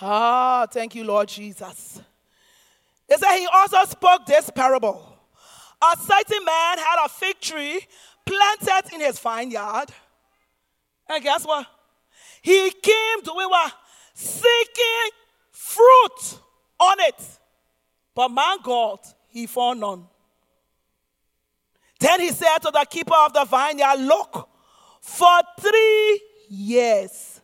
Ah, 0.00 0.66
thank 0.70 0.94
you, 0.94 1.04
Lord 1.04 1.28
Jesus. 1.28 2.00
It 3.08 3.18
said 3.18 3.36
he 3.36 3.46
also 3.52 3.84
spoke 3.84 4.24
this 4.26 4.48
parable. 4.50 5.16
A 5.82 5.96
certain 5.98 6.44
man 6.44 6.78
had 6.78 7.04
a 7.04 7.08
fig 7.08 7.40
tree 7.40 7.80
planted 8.24 8.94
in 8.94 9.00
his 9.00 9.18
vineyard. 9.18 9.86
And 11.08 11.22
guess 11.22 11.44
what? 11.44 11.66
He 12.40 12.70
came 12.70 13.22
to 13.24 13.32
it 13.32 13.72
seeking 14.14 15.10
fruit 15.50 16.38
on 16.78 17.00
it. 17.00 17.38
But 18.14 18.28
man 18.30 18.58
God, 18.62 19.00
he 19.28 19.46
found 19.46 19.80
none. 19.80 20.06
Then 21.98 22.20
he 22.20 22.30
said 22.30 22.58
to 22.58 22.70
the 22.70 22.86
keeper 22.88 23.14
of 23.14 23.32
the 23.32 23.44
vineyard, 23.44 24.00
Look, 24.06 24.48
for 25.00 25.40
three 25.58 26.20
years 26.48 27.39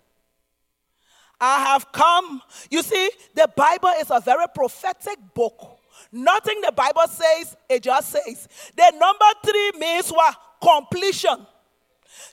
I 1.40 1.64
have 1.64 1.92
come. 1.92 2.42
You 2.70 2.82
see, 2.82 3.10
the 3.34 3.48
Bible 3.54 3.90
is 4.00 4.10
a 4.10 4.20
very 4.20 4.46
prophetic 4.54 5.18
book. 5.34 5.78
Nothing 6.12 6.60
the 6.60 6.72
Bible 6.72 7.06
says, 7.08 7.56
it 7.68 7.82
just 7.82 8.10
says. 8.10 8.48
The 8.76 8.92
number 8.96 9.24
three 9.44 9.72
means 9.78 10.10
what? 10.10 10.36
Completion. 10.62 11.46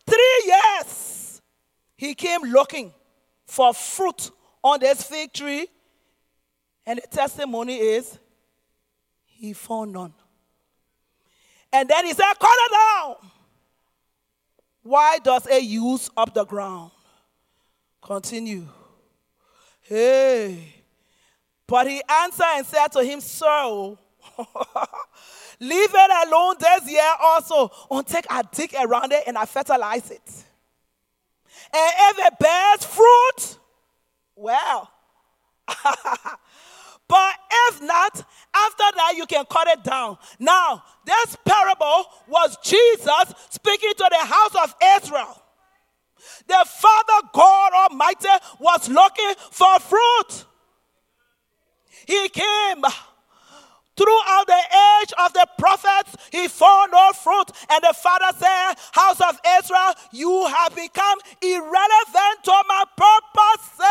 Three 0.05 0.43
years 0.45 1.41
he 1.97 2.13
came 2.13 2.41
looking 2.43 2.93
for 3.45 3.73
fruit 3.73 4.31
on 4.63 4.79
this 4.79 5.03
fig 5.03 5.33
tree, 5.33 5.67
and 6.85 6.99
the 6.99 7.07
testimony 7.07 7.77
is 7.77 8.17
he 9.25 9.53
found 9.53 9.93
none. 9.93 10.13
And 11.71 11.89
then 11.89 12.05
he 12.05 12.13
said, 12.13 12.33
Cut 12.39 12.49
it 12.51 12.71
down. 12.71 13.15
Why 14.83 15.17
does 15.23 15.47
it 15.47 15.63
use 15.63 16.09
up 16.15 16.33
the 16.33 16.45
ground? 16.45 16.91
Continue. 18.01 18.67
Hey. 19.83 20.83
But 21.67 21.87
he 21.87 22.01
answered 22.09 22.45
and 22.55 22.65
said 22.65 22.87
to 22.93 23.03
him, 23.03 23.21
Sir, 23.21 23.47
oh, 23.47 23.97
leave 25.59 25.89
it 25.93 26.27
alone 26.27 26.55
this 26.59 26.91
year 26.91 27.11
also 27.21 27.69
until 27.89 28.21
I 28.29 28.43
dig 28.51 28.73
around 28.79 29.11
it 29.11 29.23
and 29.27 29.37
I 29.37 29.45
fertilize 29.45 30.11
it. 30.11 30.43
And 31.73 31.93
if 32.11 32.27
it 32.27 32.39
bears 32.39 32.85
fruit, 32.85 33.59
well. 34.35 34.91
but 37.07 37.33
if 37.69 37.81
not, 37.81 38.15
after 38.53 38.83
that 38.95 39.13
you 39.15 39.25
can 39.25 39.45
cut 39.45 39.67
it 39.67 39.83
down. 39.83 40.17
Now, 40.39 40.83
this 41.05 41.37
parable 41.45 42.05
was 42.27 42.57
Jesus 42.63 43.33
speaking 43.49 43.93
to 43.97 44.09
the 44.09 44.25
house 44.25 44.55
of 44.63 44.75
Israel. 44.97 45.42
The 46.47 46.65
Father 46.65 47.27
God 47.33 47.71
Almighty 47.73 48.27
was 48.59 48.89
looking 48.89 49.33
for 49.51 49.79
fruit. 49.79 50.45
He 52.05 52.29
came 52.29 52.83
Throughout 53.95 54.47
the 54.47 54.63
age 55.01 55.13
of 55.23 55.33
the 55.33 55.45
prophets, 55.57 56.17
he 56.31 56.47
found 56.47 56.91
no 56.91 57.11
fruit. 57.13 57.45
And 57.69 57.83
the 57.83 57.93
father 57.93 58.33
said, 58.39 58.73
House 58.91 59.21
of 59.21 59.37
Israel, 59.61 59.93
you 60.11 60.47
have 60.47 60.75
become 60.75 61.19
irrelevant 61.43 62.37
to 62.43 62.55
my 62.67 62.83
purposes. 62.97 63.83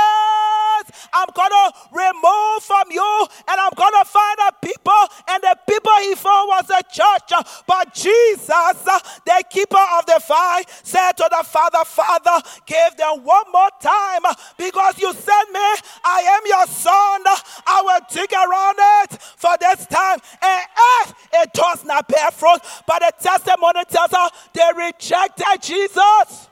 I'm 1.15 1.29
going 1.35 1.51
to 1.51 1.73
remove 1.93 2.63
from 2.65 2.91
you 2.91 3.27
and 3.47 3.61
I'm 3.61 3.71
going 3.77 3.95
to 4.03 4.09
find 4.09 4.39
a 4.49 4.53
people. 4.67 5.03
And 5.29 5.43
the 5.43 5.57
people 5.69 5.93
he 6.03 6.17
found 6.17 6.49
was 6.49 6.71
a 6.71 6.83
church. 6.91 7.47
But 7.69 7.95
Jesus, 7.95 8.51
the 9.25 9.45
keeper 9.51 9.85
of 9.99 10.07
the 10.07 10.21
vine, 10.27 10.65
said 10.83 11.13
to 11.13 11.29
the 11.31 11.45
father, 11.45 11.85
Father, 11.85 12.49
give 12.67 12.97
them 12.97 13.25
one 13.25 13.45
more 13.53 13.71
time 13.81 14.23
because 14.57 15.01
you 15.01 15.13
sent 15.13 15.53
me. 15.53 15.61
I 16.05 16.21
am 16.27 16.43
your 16.47 16.67
son. 16.67 17.23
I 17.67 17.83
will 17.85 18.01
dig 18.11 18.33
around 18.33 18.77
it 19.05 19.23
for 19.37 19.55
this 19.61 19.87
time. 19.87 20.19
And 20.43 20.67
if 21.03 21.15
it 21.35 21.53
does 21.53 21.85
not 21.85 22.09
bear 22.09 22.31
fruit, 22.31 22.61
but 22.87 23.01
the 23.01 23.13
testimony 23.21 23.85
tells 23.89 24.13
us 24.13 24.31
they 24.53 24.69
rejected 24.77 25.63
Jesus. 25.63 26.49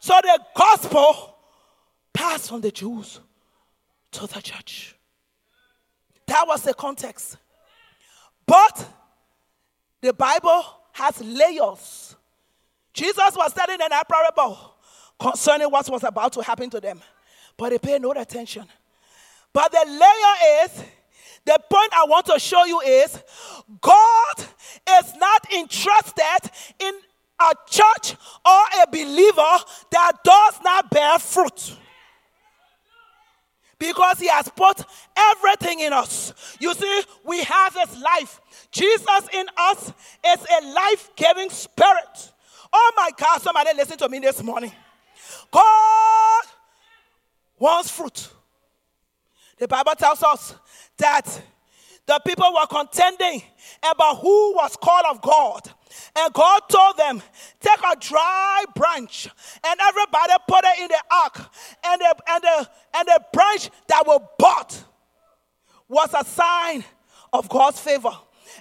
So 0.00 0.20
the 0.22 0.38
gospel 0.54 1.36
passed 2.12 2.48
from 2.48 2.60
the 2.60 2.70
Jews 2.70 3.20
to 4.12 4.26
the 4.26 4.40
church. 4.40 4.96
That 6.26 6.46
was 6.46 6.62
the 6.62 6.74
context. 6.74 7.36
But 8.46 8.86
the 10.04 10.12
Bible 10.12 10.62
has 10.92 11.18
layers. 11.22 12.14
Jesus 12.92 13.32
was 13.34 13.54
telling 13.54 13.80
an 13.80 13.88
parable 14.06 14.74
concerning 15.18 15.70
what 15.70 15.88
was 15.88 16.04
about 16.04 16.32
to 16.34 16.42
happen 16.42 16.68
to 16.68 16.78
them, 16.78 17.00
but 17.56 17.70
they 17.70 17.78
paid 17.78 18.02
no 18.02 18.12
attention. 18.12 18.64
But 19.50 19.72
the 19.72 19.84
layer 19.86 20.64
is 20.64 20.84
the 21.46 21.58
point 21.70 21.90
I 21.94 22.04
want 22.06 22.26
to 22.26 22.38
show 22.38 22.64
you 22.66 22.80
is 22.80 23.18
God 23.80 24.34
is 25.00 25.14
not 25.16 25.50
interested 25.52 26.50
in 26.78 26.94
a 27.40 27.52
church 27.66 28.16
or 28.44 28.82
a 28.82 28.86
believer 28.90 29.64
that 29.90 30.12
does 30.22 30.60
not 30.62 30.90
bear 30.90 31.18
fruit. 31.18 31.78
Because 33.86 34.18
he 34.18 34.28
has 34.28 34.48
put 34.48 34.82
everything 35.16 35.80
in 35.80 35.92
us. 35.92 36.32
You 36.58 36.74
see, 36.74 37.02
we 37.24 37.42
have 37.42 37.74
his 37.74 38.00
life. 38.00 38.40
Jesus 38.70 39.28
in 39.32 39.46
us 39.56 39.92
is 40.26 40.46
a 40.62 40.66
life 40.72 41.10
giving 41.16 41.50
spirit. 41.50 42.32
Oh 42.72 42.92
my 42.96 43.10
God, 43.16 43.42
somebody 43.42 43.70
listen 43.76 43.98
to 43.98 44.08
me 44.08 44.18
this 44.20 44.42
morning. 44.42 44.72
God 45.50 46.42
wants 47.58 47.90
fruit. 47.90 48.28
The 49.58 49.68
Bible 49.68 49.92
tells 49.96 50.22
us 50.22 50.54
that 50.98 51.42
the 52.06 52.20
people 52.26 52.52
were 52.52 52.66
contending 52.66 53.42
about 53.82 54.18
who 54.18 54.54
was 54.54 54.76
called 54.76 55.04
of 55.10 55.22
God. 55.22 55.70
And 56.16 56.32
God 56.32 56.62
told 56.68 56.96
them, 56.96 57.22
take 57.60 57.80
a 57.80 57.96
dry 57.98 58.64
branch 58.74 59.28
and 59.64 59.80
everybody 59.80 60.32
put 60.48 60.64
it 60.64 60.80
in 60.80 60.88
the 60.88 61.02
ark. 61.10 61.50
And 61.84 62.00
the, 62.00 62.14
and 62.28 62.42
the, 62.42 62.70
and 62.96 63.08
the 63.08 63.20
branch 63.32 63.70
that 63.88 64.06
was 64.06 64.20
bought 64.38 64.84
was 65.88 66.14
a 66.18 66.24
sign 66.24 66.84
of 67.32 67.48
God's 67.48 67.80
favor. 67.80 68.12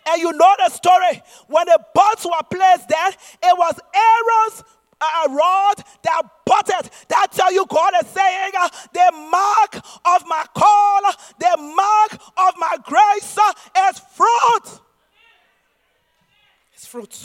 And 0.07 0.21
you 0.21 0.31
know 0.31 0.55
the 0.57 0.69
story. 0.69 1.21
When 1.47 1.65
the 1.65 1.79
boats 1.93 2.25
were 2.25 2.43
placed 2.49 2.89
there, 2.89 3.09
it 3.09 3.57
was 3.57 3.79
Aaron's 3.93 4.63
a 5.01 5.29
rod 5.29 5.83
that 6.03 6.21
butted. 6.45 6.91
That 7.09 7.27
tell 7.31 7.51
you 7.53 7.65
God 7.67 7.93
is 8.01 8.07
saying 8.07 8.51
uh, 8.57 8.69
the 8.93 9.11
mark 9.31 9.75
of 9.75 10.27
my 10.27 10.45
call, 10.55 11.01
the 11.39 11.57
mark 11.57 12.13
of 12.37 12.53
my 12.57 12.77
grace 12.83 13.37
uh, 13.37 13.89
is 13.89 13.99
fruit. 13.99 14.79
It's 16.83 16.89
fruit. 16.89 17.17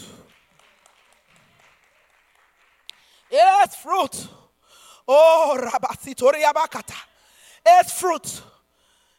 It's 3.28 3.74
fruit. 3.74 4.28
Oh, 5.08 5.58
Rabasitori 5.60 6.44
Abakata. 6.44 6.94
It's 7.66 7.90
fruit. 8.00 8.40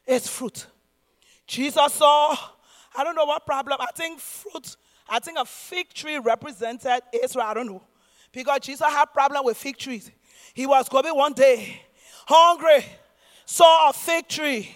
It's 0.07 0.29
fruit. 0.29 0.65
Jesus 1.45 1.91
saw, 1.91 2.37
I 2.95 3.03
don't 3.03 3.15
know 3.15 3.25
what 3.25 3.45
problem. 3.45 3.79
I 3.81 3.91
think 3.93 4.21
fruit, 4.21 4.77
I 5.09 5.19
think 5.19 5.37
a 5.37 5.43
fig 5.43 5.93
tree 5.93 6.17
represented 6.17 7.01
Israel. 7.21 7.45
I 7.45 7.53
don't 7.55 7.67
know. 7.67 7.83
Because 8.31 8.61
Jesus 8.61 8.87
had 8.87 9.07
problem 9.07 9.43
with 9.43 9.57
fig 9.57 9.75
trees. 9.75 10.09
He 10.53 10.65
was 10.65 10.87
going 10.87 11.13
one 11.13 11.33
day, 11.33 11.81
hungry, 12.27 12.85
saw 13.45 13.89
a 13.89 13.93
fig 13.93 14.29
tree, 14.29 14.73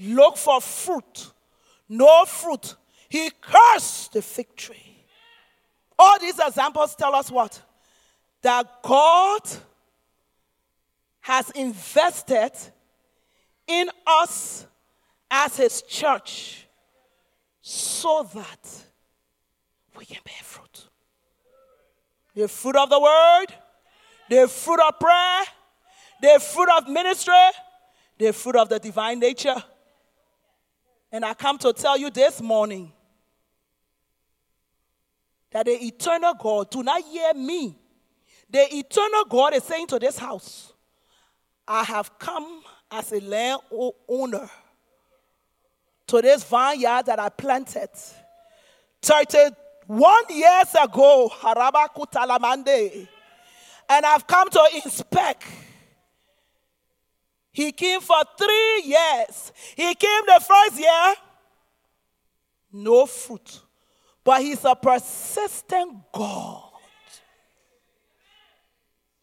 look 0.00 0.36
for 0.36 0.60
fruit, 0.60 1.30
no 1.88 2.24
fruit. 2.24 2.74
He 3.12 3.30
cursed 3.42 4.14
the 4.14 4.22
fig 4.22 4.56
tree. 4.56 5.04
All 5.98 6.18
these 6.18 6.38
examples 6.38 6.96
tell 6.96 7.14
us 7.14 7.30
what? 7.30 7.60
That 8.40 8.82
God 8.82 9.42
has 11.20 11.50
invested 11.50 12.52
in 13.66 13.90
us 14.06 14.66
as 15.30 15.58
his 15.58 15.82
church 15.82 16.66
so 17.60 18.26
that 18.32 18.82
we 19.98 20.06
can 20.06 20.22
bear 20.24 20.34
fruit 20.42 20.88
the 22.34 22.48
fruit 22.48 22.76
of 22.76 22.88
the 22.88 22.98
word, 22.98 23.46
the 24.30 24.48
fruit 24.48 24.80
of 24.88 24.98
prayer, 24.98 25.42
the 26.22 26.40
fruit 26.40 26.70
of 26.78 26.88
ministry, 26.88 27.34
the 28.16 28.32
fruit 28.32 28.56
of 28.56 28.70
the 28.70 28.78
divine 28.78 29.18
nature. 29.18 29.62
And 31.12 31.26
I 31.26 31.34
come 31.34 31.58
to 31.58 31.74
tell 31.74 31.98
you 31.98 32.08
this 32.08 32.40
morning 32.40 32.90
that 35.52 35.66
the 35.66 35.72
eternal 35.72 36.34
God, 36.34 36.70
do 36.70 36.82
not 36.82 37.02
hear 37.04 37.34
me. 37.34 37.76
The 38.50 38.76
eternal 38.76 39.24
God 39.28 39.54
is 39.54 39.64
saying 39.64 39.86
to 39.88 39.98
this 39.98 40.18
house, 40.18 40.72
I 41.66 41.84
have 41.84 42.18
come 42.18 42.62
as 42.90 43.12
a 43.12 43.20
land 43.20 43.60
owner 44.08 44.50
to 46.06 46.20
this 46.20 46.44
vineyard 46.44 47.06
that 47.06 47.18
I 47.18 47.28
planted 47.28 47.88
30 49.00 49.54
one 49.86 50.24
years 50.30 50.74
ago, 50.82 51.30
Harabakutalamande, 51.40 53.08
and 53.88 54.06
I've 54.06 54.26
come 54.26 54.48
to 54.50 54.68
inspect. 54.84 55.44
He 57.52 57.72
came 57.72 58.00
for 58.00 58.16
three 58.38 58.82
years. 58.84 59.52
He 59.76 59.94
came 59.94 60.22
the 60.26 60.42
first 60.46 60.80
year, 60.80 61.14
no 62.72 63.06
fruit. 63.06 63.60
But 64.24 64.42
he's 64.42 64.64
a 64.64 64.74
persistent 64.74 65.96
God. 66.12 66.70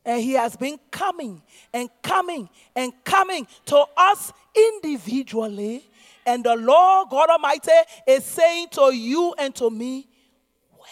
And 0.06 0.22
he 0.22 0.34
has 0.34 0.56
been 0.56 0.80
coming 0.90 1.42
and 1.74 1.90
coming 2.02 2.50
and 2.76 2.92
coming 3.04 3.48
to 3.66 3.86
us 3.96 4.34
individually. 4.56 5.86
And 6.26 6.44
the 6.44 6.56
Lord 6.56 7.10
God 7.10 7.30
Almighty 7.30 7.72
is 8.08 8.24
saying 8.24 8.68
to 8.72 8.94
you 8.94 9.34
and 9.38 9.54
to 9.56 9.70
me, 9.70 10.08
Where 10.72 10.90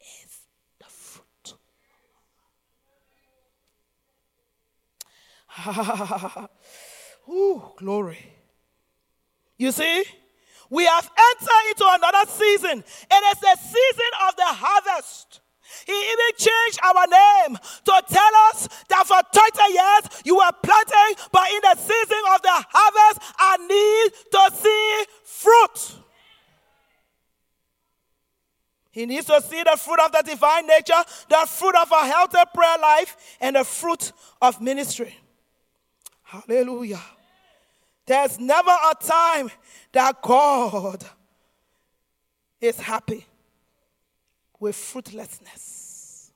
is 0.00 0.40
the 0.78 0.84
fruit? 0.84 1.54
Ooh, 7.28 7.62
glory. 7.76 8.18
You 9.56 9.72
see, 9.72 10.04
we 10.74 10.84
have 10.86 11.08
entered 11.30 11.64
into 11.70 11.86
another 11.86 12.28
season. 12.28 12.82
It 12.82 13.22
is 13.30 13.38
the 13.40 13.56
season 13.62 14.12
of 14.26 14.34
the 14.36 14.50
harvest. 14.50 15.40
He 15.86 15.92
even 15.92 16.30
changed 16.36 16.80
our 16.82 17.06
name 17.06 17.56
to 17.56 18.02
tell 18.08 18.34
us 18.50 18.68
that 18.88 19.06
for 19.06 19.20
30 19.32 19.72
years 19.72 20.22
you 20.24 20.36
were 20.36 20.52
planting, 20.62 21.24
but 21.30 21.48
in 21.50 21.60
the 21.62 21.76
season 21.76 22.22
of 22.34 22.42
the 22.42 22.64
harvest, 22.68 23.20
I 23.38 23.56
need 23.62 24.12
to 24.32 24.56
see 24.56 25.04
fruit. 25.24 26.00
He 28.90 29.06
needs 29.06 29.26
to 29.26 29.40
see 29.42 29.62
the 29.62 29.76
fruit 29.76 29.98
of 30.04 30.12
the 30.12 30.22
divine 30.24 30.66
nature, 30.66 31.02
the 31.28 31.46
fruit 31.48 31.74
of 31.74 31.90
a 31.90 32.06
healthy 32.06 32.38
prayer 32.52 32.78
life, 32.80 33.36
and 33.40 33.56
the 33.56 33.64
fruit 33.64 34.12
of 34.40 34.60
ministry. 34.60 35.16
Hallelujah. 36.22 37.02
There's 38.06 38.38
never 38.38 38.70
a 38.70 38.94
time 39.02 39.50
that 39.92 40.20
God 40.22 41.04
is 42.60 42.78
happy 42.78 43.26
with 44.60 44.76
fruitlessness. 44.76 46.30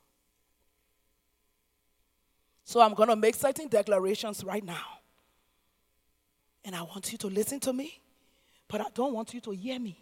So 2.63 2.81
I'm 2.81 2.93
going 2.93 3.09
to 3.09 3.15
make 3.15 3.35
certain 3.35 3.67
declarations 3.67 4.43
right 4.43 4.63
now. 4.63 4.85
And 6.63 6.75
I 6.75 6.83
want 6.83 7.11
you 7.11 7.17
to 7.19 7.27
listen 7.27 7.59
to 7.61 7.73
me, 7.73 7.99
but 8.67 8.81
I 8.81 8.85
don't 8.93 9.13
want 9.13 9.33
you 9.33 9.41
to 9.41 9.51
hear 9.51 9.79
me. 9.79 9.97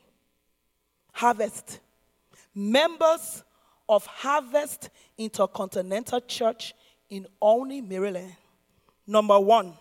Harvest. 1.13 1.79
Members 2.53 3.43
of 3.87 4.05
Harvest 4.05 4.89
Intercontinental 5.17 6.21
Church 6.21 6.73
in 7.09 7.25
Olney, 7.39 7.79
Maryland. 7.79 8.35
Number 9.05 9.39
one, 9.39 9.73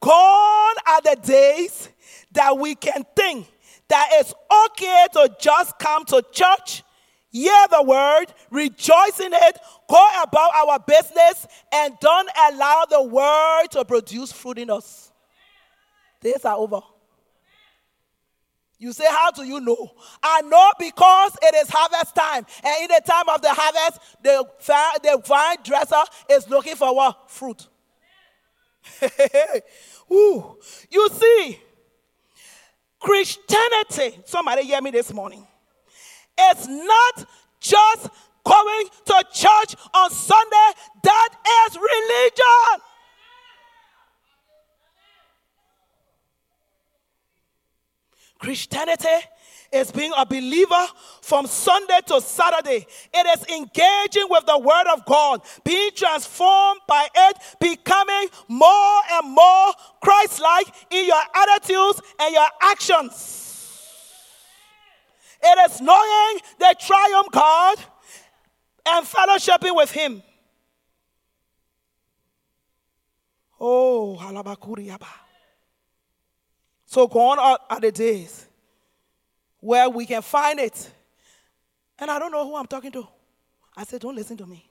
gone 0.00 0.74
are 0.86 1.02
the 1.02 1.16
days 1.22 1.88
that 2.32 2.58
we 2.58 2.74
can 2.74 3.04
think 3.14 3.46
that 3.88 4.08
it's 4.12 4.32
okay 4.66 5.06
to 5.12 5.34
just 5.40 5.78
come 5.78 6.04
to 6.06 6.22
church, 6.32 6.82
hear 7.30 7.66
the 7.70 7.82
word, 7.82 8.26
rejoice 8.50 9.20
in 9.20 9.32
it, 9.32 9.58
go 9.88 10.08
about 10.22 10.54
our 10.54 10.78
business, 10.78 11.46
and 11.72 11.94
don't 12.00 12.30
allow 12.50 12.84
the 12.88 13.02
word 13.02 13.66
to 13.72 13.84
produce 13.84 14.32
fruit 14.32 14.58
in 14.58 14.70
us. 14.70 15.10
Days 16.20 16.44
are 16.44 16.56
over. 16.56 16.80
You 18.78 18.92
say, 18.92 19.04
How 19.08 19.30
do 19.30 19.44
you 19.44 19.60
know? 19.60 19.90
I 20.22 20.40
know 20.42 20.70
because 20.78 21.36
it 21.42 21.54
is 21.54 21.68
harvest 21.70 22.14
time. 22.14 22.46
And 22.64 22.82
in 22.82 22.88
the 22.88 23.02
time 23.06 23.28
of 23.28 23.42
the 23.42 23.52
harvest, 23.52 24.00
the, 24.22 24.44
the 25.02 25.22
vine 25.26 25.58
dresser 25.62 26.02
is 26.30 26.48
looking 26.48 26.76
for 26.76 26.94
what? 26.94 27.30
Fruit. 27.30 27.66
Ooh. 30.12 30.56
You 30.90 31.08
see, 31.10 31.60
Christianity, 32.98 34.20
somebody 34.24 34.64
hear 34.64 34.80
me 34.80 34.90
this 34.90 35.12
morning, 35.12 35.46
it's 36.38 36.66
not 36.66 37.28
just 37.60 38.08
going 38.44 38.86
to 39.06 39.24
church 39.32 39.76
on 39.94 40.10
Sunday, 40.10 40.70
that 41.02 41.28
is 41.66 41.76
religion. 41.76 42.82
Christianity 48.38 49.28
is 49.72 49.92
being 49.92 50.12
a 50.16 50.26
believer 50.26 50.86
from 51.22 51.46
Sunday 51.46 51.98
to 52.06 52.20
Saturday. 52.20 52.86
It 53.14 53.38
is 53.38 53.56
engaging 53.56 54.26
with 54.28 54.46
the 54.46 54.58
Word 54.58 54.86
of 54.92 55.04
God, 55.06 55.42
being 55.64 55.90
transformed 55.94 56.80
by 56.88 57.06
it, 57.14 57.36
becoming 57.60 58.28
more 58.48 59.00
and 59.12 59.30
more 59.30 59.72
Christ 60.02 60.40
like 60.40 60.66
in 60.90 61.06
your 61.06 61.22
attitudes 61.34 62.02
and 62.20 62.34
your 62.34 62.48
actions. 62.62 63.36
It 65.42 65.70
is 65.70 65.80
knowing 65.80 66.40
the 66.58 66.74
triumph 66.78 67.28
God 67.30 67.78
and 68.86 69.06
fellowshipping 69.06 69.74
with 69.74 69.90
Him. 69.90 70.22
Oh, 73.58 74.18
halabakuriaba. 74.20 75.06
So 76.86 77.06
gone 77.06 77.38
are 77.38 77.80
the 77.80 77.92
days 77.92 78.46
where 79.60 79.88
we 79.88 80.06
can 80.06 80.22
find 80.22 80.58
it. 80.58 80.90
And 81.98 82.10
I 82.10 82.18
don't 82.18 82.32
know 82.32 82.46
who 82.46 82.56
I'm 82.56 82.66
talking 82.66 82.92
to. 82.92 83.06
I 83.76 83.84
said, 83.84 84.00
don't 84.00 84.16
listen 84.16 84.36
to 84.38 84.46
me. 84.46 84.68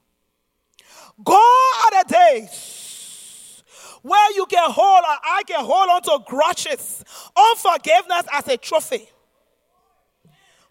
Gone 1.24 1.36
are 1.36 2.04
the 2.04 2.10
days 2.10 3.64
where 4.02 4.32
you 4.34 4.46
can 4.46 4.70
hold, 4.72 5.04
or 5.04 5.18
I 5.24 5.44
can 5.46 5.64
hold 5.64 5.90
on 5.90 6.02
to 6.04 6.24
grudges, 6.26 7.04
unforgiveness 7.36 8.24
as 8.34 8.48
a 8.48 8.58
trophy. 8.58 9.08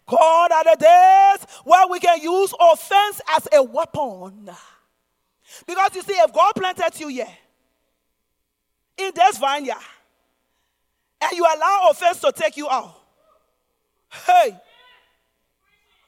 Gone 0.05 0.51
are 0.51 0.63
the 0.63 0.77
days 0.79 1.47
where 1.63 1.87
we 1.87 1.99
can 1.99 2.19
use 2.21 2.53
offense 2.59 3.21
as 3.35 3.47
a 3.53 3.63
weapon. 3.63 4.49
Because 5.65 5.95
you 5.95 6.01
see, 6.01 6.13
if 6.13 6.33
God 6.33 6.53
planted 6.55 6.99
you 6.99 7.07
here 7.07 7.27
in 8.97 9.11
this 9.15 9.37
vineyard, 9.37 9.75
and 11.21 11.31
you 11.33 11.43
allow 11.43 11.89
offense 11.91 12.19
to 12.21 12.31
take 12.31 12.57
you 12.57 12.69
out. 12.69 12.98
Hey, 14.09 14.57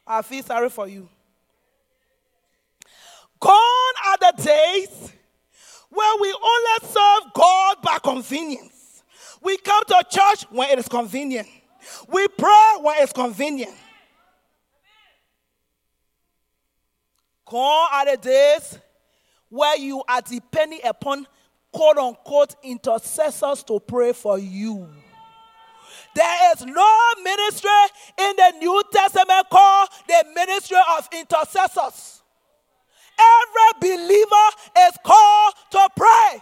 I 0.06 0.22
feel 0.22 0.44
sorry 0.44 0.70
for 0.70 0.88
you. 0.88 1.08
Gone 3.40 3.94
are 4.08 4.18
the 4.20 4.44
days 4.44 5.12
where 5.90 6.22
we 6.22 6.34
only 6.34 6.94
serve 6.94 7.34
God 7.34 7.78
by 7.84 7.98
convenience. 8.00 9.04
We 9.42 9.58
come 9.58 9.84
to 9.88 10.04
church 10.10 10.44
when 10.52 10.70
it 10.70 10.80
is 10.80 10.88
convenient. 10.88 11.48
We 12.08 12.28
pray 12.28 12.74
when 12.82 12.96
it's 13.00 13.12
convenient. 13.12 13.74
Gone 17.46 17.90
are 17.92 18.06
the 18.06 18.18
days 18.18 18.80
where 19.50 19.78
you 19.78 20.04
are 20.08 20.22
depending 20.22 20.80
upon 20.84 21.28
quote 21.72 21.98
unquote 21.98 22.56
intercessors 22.64 23.64
to 23.64 23.80
pray 23.80 24.14
for 24.14 24.38
you. 24.38 24.88
There 26.14 26.54
is 26.54 26.66
no 26.66 26.98
ministry 27.24 27.70
in 28.18 28.36
the 28.36 28.54
New 28.60 28.82
Testament 28.92 29.48
called 29.50 29.90
the 30.08 30.26
ministry 30.36 30.78
of 30.98 31.08
intercessors. 31.14 32.22
Every 33.20 33.96
believer 33.96 34.48
is 34.88 34.98
called 35.04 35.54
to 35.72 35.90
pray. 35.96 36.42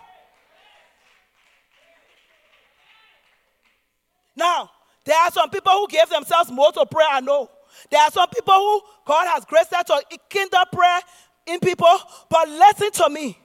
Now, 4.35 4.71
there 5.05 5.17
are 5.17 5.31
some 5.31 5.49
people 5.49 5.73
who 5.73 5.87
give 5.87 6.09
themselves 6.09 6.51
more 6.51 6.71
to 6.71 6.85
prayer, 6.85 7.07
I 7.11 7.19
know. 7.19 7.49
There 7.91 8.01
are 8.01 8.11
some 8.11 8.29
people 8.29 8.53
who 8.53 8.81
God 9.05 9.27
has 9.27 9.45
graced 9.45 9.71
to 9.71 10.01
kindle 10.29 10.63
prayer 10.71 10.99
in 11.45 11.59
people, 11.59 11.97
but 12.29 12.47
listen 12.47 12.91
to 12.91 13.09
me. 13.09 13.37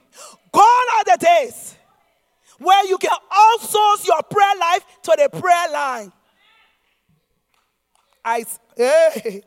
Gone 0.51 0.63
are 0.63 1.03
the 1.03 1.17
days 1.19 1.75
where 2.59 2.85
you 2.87 2.97
can 2.97 3.11
outsource 3.31 4.05
your 4.05 4.21
prayer 4.23 4.55
life 4.59 4.85
to 5.03 5.15
the 5.17 5.29
prayer 5.39 5.71
line. 5.71 6.11
I, 8.23 8.45
hey. 8.75 9.43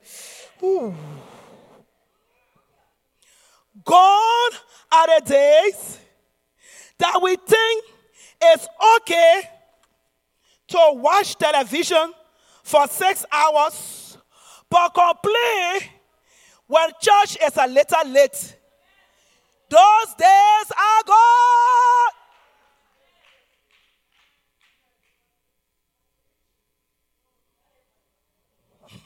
Gone 3.85 4.53
are 4.92 5.21
the 5.21 5.23
days 5.25 5.99
that 6.99 7.21
we 7.23 7.37
think 7.37 7.85
it's 8.40 8.66
okay 8.97 9.42
to 10.68 10.79
watch 10.94 11.37
television 11.37 12.12
for 12.62 12.87
six 12.87 13.25
hours, 13.33 14.18
but 14.68 14.92
complain 14.94 15.81
when 16.66 16.90
church 17.01 17.38
is 17.42 17.57
a 17.57 17.66
little 17.66 18.09
late. 18.09 18.57
Those 19.71 20.14
days 20.18 20.71
are 20.71 21.03
gone. 21.07 22.17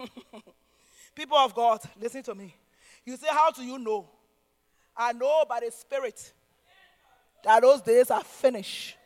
People 1.14 1.36
of 1.36 1.54
God, 1.54 1.80
listen 2.00 2.22
to 2.24 2.34
me. 2.34 2.54
You 3.04 3.16
say, 3.16 3.28
How 3.30 3.50
do 3.50 3.62
you 3.62 3.78
know? 3.78 4.08
I 4.96 5.12
know 5.12 5.44
by 5.48 5.60
the 5.60 5.70
Spirit 5.70 6.32
that 7.44 7.62
those 7.62 7.80
days 7.80 8.10
are 8.10 8.22
finished. 8.22 8.96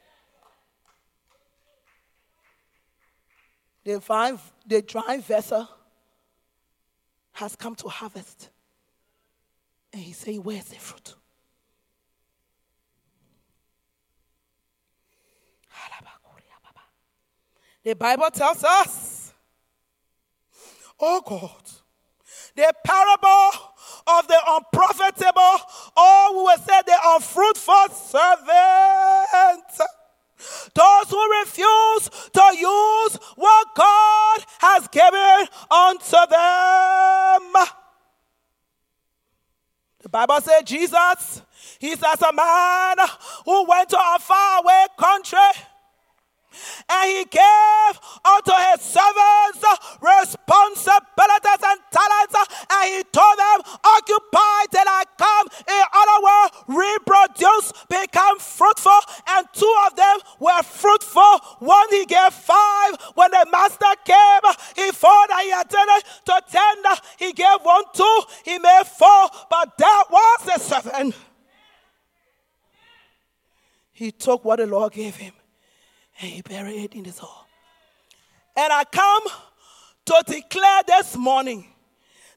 The, 3.85 3.99
vine, 4.01 4.39
the 4.67 4.83
dry 4.83 5.19
vessel 5.19 5.69
has 7.33 7.55
come 7.55 7.75
to 7.77 7.89
harvest. 7.89 8.51
And 9.93 10.03
he 10.03 10.13
say, 10.13 10.39
Where's 10.39 10.65
the 10.65 10.77
fruit? 10.77 11.15
The 17.87 17.95
Bible 17.95 18.29
tells 18.33 18.65
us, 18.65 19.26
oh 21.01 21.23
God, 21.27 21.63
the 22.55 22.73
parable 22.85 23.51
of 24.07 24.27
the 24.29 24.41
unprofitable, 24.49 25.61
or 25.97 26.33
we 26.37 26.43
will 26.43 26.59
say 26.59 26.81
the 26.87 26.99
unfruitful 27.05 27.89
servant. 27.91 29.65
Those 30.75 31.11
who 31.11 31.41
refuse 31.41 32.11
to 32.33 32.57
use 32.57 33.19
what 33.37 33.67
God 33.75 34.45
has 34.59 34.89
given 34.89 35.49
unto 35.71 36.17
them. 36.31 37.53
The 40.03 40.09
Bible 40.09 40.41
says 40.41 40.63
Jesus, 40.65 41.43
he's 41.79 42.03
as 42.03 42.23
a 42.23 42.33
man 42.33 42.97
who 43.45 43.67
went 43.67 43.89
to 43.89 43.99
a 43.99 44.19
faraway 44.21 44.87
country 44.99 45.39
and 46.88 47.07
he 47.11 47.25
gave 47.25 47.92
unto 48.25 48.53
his 48.73 48.81
servants 48.81 49.62
responsibilities 50.01 51.62
and 51.64 51.81
talents, 51.90 52.35
and 52.71 52.85
he 52.95 53.03
told 53.11 53.37
them, 53.38 53.59
Occupy 53.85 54.59
till 54.71 54.88
I 54.88 55.05
come. 55.19 55.47
In 55.66 55.85
other 55.92 56.19
words, 56.23 56.51
reproduce, 56.69 57.73
become 57.88 58.38
fruitful, 58.38 59.01
and 59.29 59.47
two 59.53 59.75
of 59.87 59.97
them 59.97 60.19
were 60.40 60.62
fruitful. 60.62 61.40
One 61.61 61.88
he 61.90 62.05
gave 62.07 62.33
five. 62.33 62.95
When 63.14 63.31
the 63.31 63.47
master 63.51 63.92
came, 64.05 64.45
he 64.77 64.92
found 64.92 65.31
that 65.31 65.42
he 65.42 65.53
attended 65.53 66.03
to 66.27 66.42
ten. 66.51 66.77
He 67.19 67.33
gave 67.33 67.61
one 67.62 67.85
two, 67.92 68.21
he 68.45 68.59
made 68.59 68.87
four, 68.87 69.29
but 69.51 69.77
that 69.79 70.05
was 70.11 70.38
the 70.47 70.61
seven. 70.61 71.14
He 73.92 74.12
took 74.12 74.45
what 74.45 74.59
the 74.59 74.66
Lord 74.66 74.92
gave 74.92 75.16
him 75.16 75.33
and 76.21 76.31
he 76.31 76.43
buried 76.43 76.85
it 76.85 76.95
in 76.95 77.05
his 77.05 77.19
hall. 77.19 77.47
And 78.57 78.73
I 78.73 78.85
come 78.85 79.23
to 80.07 80.25
declare 80.27 80.83
this 80.87 81.17
morning 81.17 81.67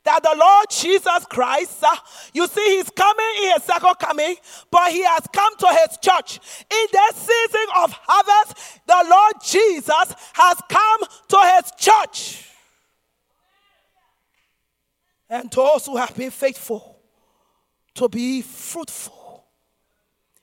that 0.04 0.24
the 0.24 0.36
Lord 0.38 0.66
Jesus 0.70 1.26
Christ, 1.30 1.84
uh, 1.84 1.96
you 2.34 2.48
see, 2.48 2.78
He's 2.78 2.90
coming 2.90 3.26
in 3.44 3.54
His 3.54 3.64
second 3.64 3.96
coming, 4.00 4.36
but 4.72 4.92
He 4.92 5.04
has 5.04 5.28
come 5.32 5.56
to 5.58 5.68
His 5.68 5.98
church. 5.98 6.40
In 6.70 6.86
this 6.92 7.16
season 7.16 7.66
of 7.78 7.92
harvest, 7.92 8.80
the 8.88 9.06
Lord 9.10 9.34
Jesus 9.44 10.16
has 10.34 10.62
come 10.68 11.02
to 11.28 11.38
His 11.56 11.72
church. 11.78 12.46
And 15.30 15.52
those 15.52 15.86
who 15.86 15.98
have 15.98 16.16
been 16.16 16.32
faithful 16.32 17.00
to 17.96 18.10
be 18.10 18.42
fruitful, 18.42 19.46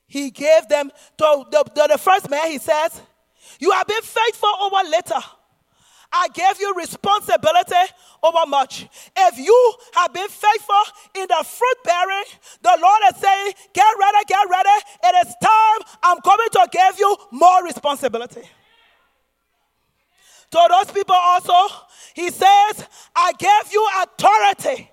He 0.07 0.31
gave 0.31 0.67
them 0.69 0.91
to 1.17 1.45
the, 1.51 1.63
the, 1.75 1.87
the 1.91 1.97
first 1.97 2.29
man, 2.29 2.51
He 2.51 2.59
says, 2.59 3.01
You 3.59 3.71
have 3.71 3.87
been 3.87 4.01
faithful 4.01 4.49
over 4.61 4.89
little. 4.89 5.23
I 6.11 6.27
gave 6.33 6.59
you 6.59 6.73
responsibility 6.75 7.93
over 8.23 8.45
much. 8.47 8.87
If 9.15 9.37
you 9.37 9.73
have 9.95 10.13
been 10.13 10.29
faithful 10.29 10.83
in 11.15 11.27
the 11.27 11.43
fruit 11.43 11.77
bearing, 11.83 12.23
the 12.61 12.77
Lord 12.81 13.01
is 13.13 13.21
saying, 13.21 13.53
Get 13.73 13.93
ready, 13.99 14.17
get 14.27 14.49
ready. 14.49 14.83
It 15.03 15.27
is 15.27 15.35
time. 15.41 15.87
I'm 16.03 16.21
coming 16.21 16.47
to 16.53 16.67
give 16.71 16.99
you 16.99 17.17
more 17.31 17.63
responsibility. 17.63 18.43
To 20.51 20.67
those 20.69 20.91
people 20.93 21.15
also, 21.15 21.75
He 22.13 22.29
says, 22.29 22.87
I 23.15 23.33
gave 23.37 23.73
you 23.73 23.87
authority. 24.03 24.89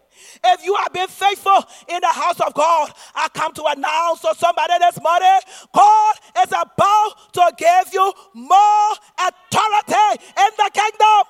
If 0.47 0.65
you 0.65 0.75
have 0.75 0.93
been 0.93 1.09
faithful 1.09 1.65
in 1.89 2.01
the 2.01 2.09
house 2.09 2.39
of 2.41 2.53
God, 2.53 2.93
I 3.15 3.29
come 3.33 3.53
to 3.55 3.65
announce 3.65 4.21
to 4.21 4.35
somebody 4.37 4.75
this 4.79 5.01
morning 5.01 5.41
God 5.75 6.15
is 6.43 6.49
about 6.49 7.33
to 7.33 7.53
give 7.57 7.95
you 7.95 8.13
more 8.35 8.91
authority 9.19 10.23
in 10.39 10.51
the 10.59 10.71
kingdom. 10.73 11.25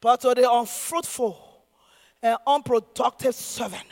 But 0.00 0.20
to 0.20 0.34
the 0.34 0.50
unfruitful 0.50 1.64
and 2.22 2.36
unproductive 2.46 3.34
servant, 3.34 3.86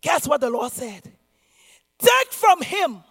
guess 0.00 0.28
what 0.28 0.40
the 0.40 0.50
Lord 0.50 0.70
said? 0.70 1.02
Take 1.98 2.32
from 2.32 2.62
him 2.62 3.02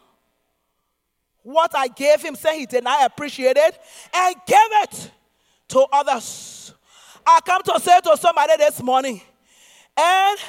what 1.41 1.75
I 1.75 1.89
gave 1.89 2.21
him, 2.21 2.35
say 2.35 2.59
he 2.59 2.65
did 2.65 2.85
not 2.85 3.05
appreciate 3.05 3.57
it, 3.57 3.77
and 4.15 4.35
give 4.47 4.57
it 4.83 5.11
to 5.73 5.85
others. 5.91 6.73
I 7.25 7.39
come 7.45 7.63
to 7.63 7.79
say 7.79 7.99
to 8.03 8.15
somebody 8.17 8.53
this 8.57 8.81
morning, 8.81 9.21
and 9.97 10.39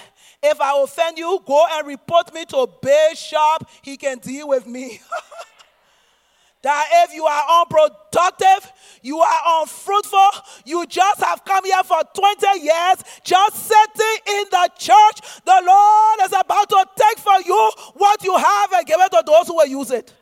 if 0.43 0.61
I 0.61 0.83
offend 0.83 1.17
you, 1.17 1.41
go 1.47 1.67
and 1.73 1.87
report 1.87 2.33
me 2.35 2.45
to 2.47 2.69
Bishop. 2.83 3.69
He 3.83 3.97
can 3.97 4.19
deal 4.19 4.49
with 4.49 4.67
me. 4.67 5.01
that 6.63 6.87
if 7.05 7.15
you 7.15 7.25
are 7.25 7.61
unproductive, 7.61 8.73
you 9.03 9.19
are 9.19 9.63
unfruitful, 9.63 10.31
you 10.65 10.87
just 10.87 11.23
have 11.23 11.45
come 11.45 11.65
here 11.65 11.83
for 11.85 12.01
20 12.15 12.61
years, 12.63 12.97
just 13.23 13.57
sitting 13.57 14.19
in 14.29 14.45
the 14.51 14.71
church, 14.79 15.41
the 15.45 15.63
Lord 15.67 16.21
is 16.25 16.35
about 16.39 16.69
to 16.71 16.87
take 16.97 17.19
from 17.19 17.43
you 17.45 17.71
what 17.95 18.23
you 18.25 18.37
have 18.37 18.73
and 18.73 18.87
give 18.87 18.99
it 18.99 19.11
to 19.11 19.23
those 19.27 19.47
who 19.49 19.57
will 19.57 19.67
use 19.67 19.91
it. 19.91 20.13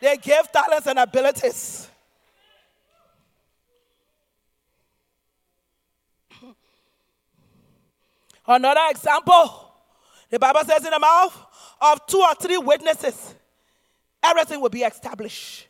They 0.00 0.16
give 0.16 0.50
talents 0.52 0.86
and 0.86 0.98
abilities. 0.98 1.87
Another 8.48 8.80
example, 8.88 9.70
the 10.30 10.38
Bible 10.38 10.60
says 10.64 10.82
in 10.82 10.90
the 10.90 10.98
mouth 10.98 11.36
of 11.82 12.06
two 12.06 12.18
or 12.18 12.34
three 12.34 12.56
witnesses, 12.56 13.34
everything 14.22 14.60
will 14.60 14.70
be 14.70 14.82
established. 14.82 15.68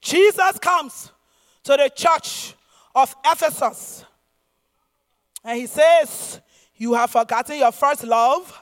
Jesus 0.00 0.58
comes 0.58 1.12
to 1.64 1.76
the 1.76 1.90
church 1.94 2.54
of 2.94 3.14
Ephesus 3.24 4.04
and 5.44 5.58
he 5.58 5.66
says, 5.66 6.40
You 6.76 6.94
have 6.94 7.10
forgotten 7.10 7.58
your 7.58 7.72
first 7.72 8.04
love. 8.04 8.60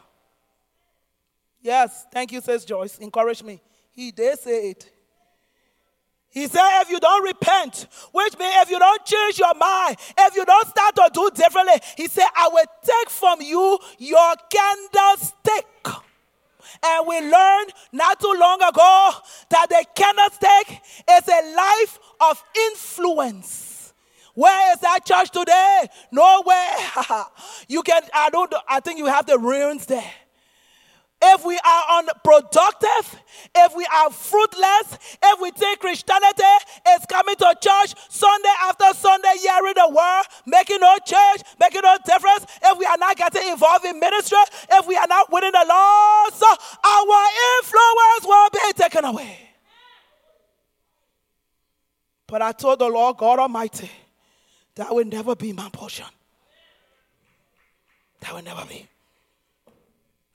Yes, 1.61 2.07
thank 2.13 2.33
you, 2.33 2.41
says 2.41 2.65
Joyce. 2.65 2.99
Encourage 2.99 3.45
me. 3.45 3.61
He 3.93 4.11
did 4.11 4.39
say 4.41 4.71
it. 4.71 4.92
He 6.33 6.47
said, 6.47 6.81
if 6.81 6.89
you 6.89 6.99
don't 6.99 7.25
repent, 7.25 7.87
which 8.11 8.39
means 8.39 8.55
if 8.63 8.71
you 8.71 8.79
don't 8.79 9.05
change 9.05 9.39
your 9.39 9.55
mind, 9.55 9.99
if 10.19 10.35
you 10.35 10.45
don't 10.47 10.67
start 10.67 10.97
to 10.97 11.11
do 11.13 11.31
differently, 11.35 11.75
he 11.97 12.09
said, 12.09 12.27
I 12.35 12.49
will 12.51 12.65
take 12.83 13.11
from 13.11 13.43
you 13.43 13.79
your 13.99 14.35
candlestick. 14.51 15.67
And 16.83 17.07
we 17.07 17.21
learned 17.21 17.73
not 17.93 18.19
too 18.19 18.35
long 18.41 18.63
ago 18.63 19.11
that 19.51 19.67
the 19.69 19.85
candlestick 19.95 20.83
is 21.11 21.29
a 21.29 21.55
life 21.55 21.99
of 22.23 22.43
influence. 22.71 23.93
Where 24.35 24.73
is 24.73 24.81
that 24.81 25.05
church 25.05 25.31
today? 25.31 25.87
Nowhere. 26.11 26.77
you 27.69 27.83
can, 27.83 28.03
I 28.15 28.31
don't, 28.31 28.53
I 28.67 28.81
think 28.81 28.99
you 28.99 29.07
have 29.07 29.27
the 29.27 29.39
ruins 29.39 29.85
there 29.85 30.11
if 31.23 31.45
we 31.45 31.57
are 31.57 31.99
unproductive, 31.99 33.23
if 33.55 33.77
we 33.77 33.87
are 33.87 34.11
fruitless, 34.11 34.99
if 35.23 35.41
we 35.41 35.51
think 35.53 35.79
Christianity 35.81 36.43
is 36.91 37.07
coming 37.09 37.37
to 37.37 37.55
church 37.61 37.95
Sunday 38.09 38.55
after 38.63 38.93
Sunday, 38.95 39.33
hearing 39.41 39.75
the 39.75 39.89
word, 39.89 40.23
making 40.47 40.81
no 40.81 40.97
change, 41.05 41.43
making 41.61 41.83
no 41.83 41.97
difference, 42.05 42.47
if 42.65 42.79
we 42.79 42.85
are 42.87 42.99
not 42.99 43.17
getting 43.17 43.51
involved 43.51 43.85
in 43.85 44.01
ministry, 44.01 44.39
if 44.73 44.87
we 44.87 44.97
are 44.97 45.07
not 45.07 45.31
winning 45.33 45.53
the 45.53 45.65
loss, 45.69 46.43
our 46.43 47.27
influence 47.59 48.25
will 48.25 48.49
be 48.51 48.73
taken 48.77 49.05
away. 49.05 49.39
But 52.27 52.43
I 52.43 52.53
told 52.53 52.79
the 52.79 52.89
Lord 52.89 53.19
God 53.19 53.39
Almighty, 53.39 53.91
that 54.75 54.93
will 54.95 55.05
never 55.05 55.37
be 55.37 55.53
my 55.53 55.69
portion. 55.71 56.07
That 58.21 58.35
will 58.35 58.43
never 58.43 58.65
be. 58.65 58.89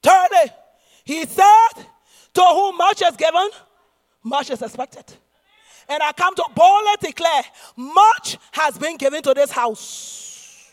Thirdly, 0.03 0.53
he 1.07 1.25
said, 1.25 1.85
To 2.33 2.41
whom 2.41 2.75
much 2.75 3.01
is 3.01 3.15
given, 3.15 3.49
much 4.23 4.49
is 4.49 4.61
expected. 4.61 5.05
And 5.87 6.03
I 6.03 6.11
come 6.11 6.35
to 6.35 6.43
boldly 6.53 6.91
declare, 6.99 7.43
much 7.77 8.37
has 8.51 8.77
been 8.77 8.97
given 8.97 9.21
to 9.21 9.33
this 9.33 9.49
house. 9.49 10.69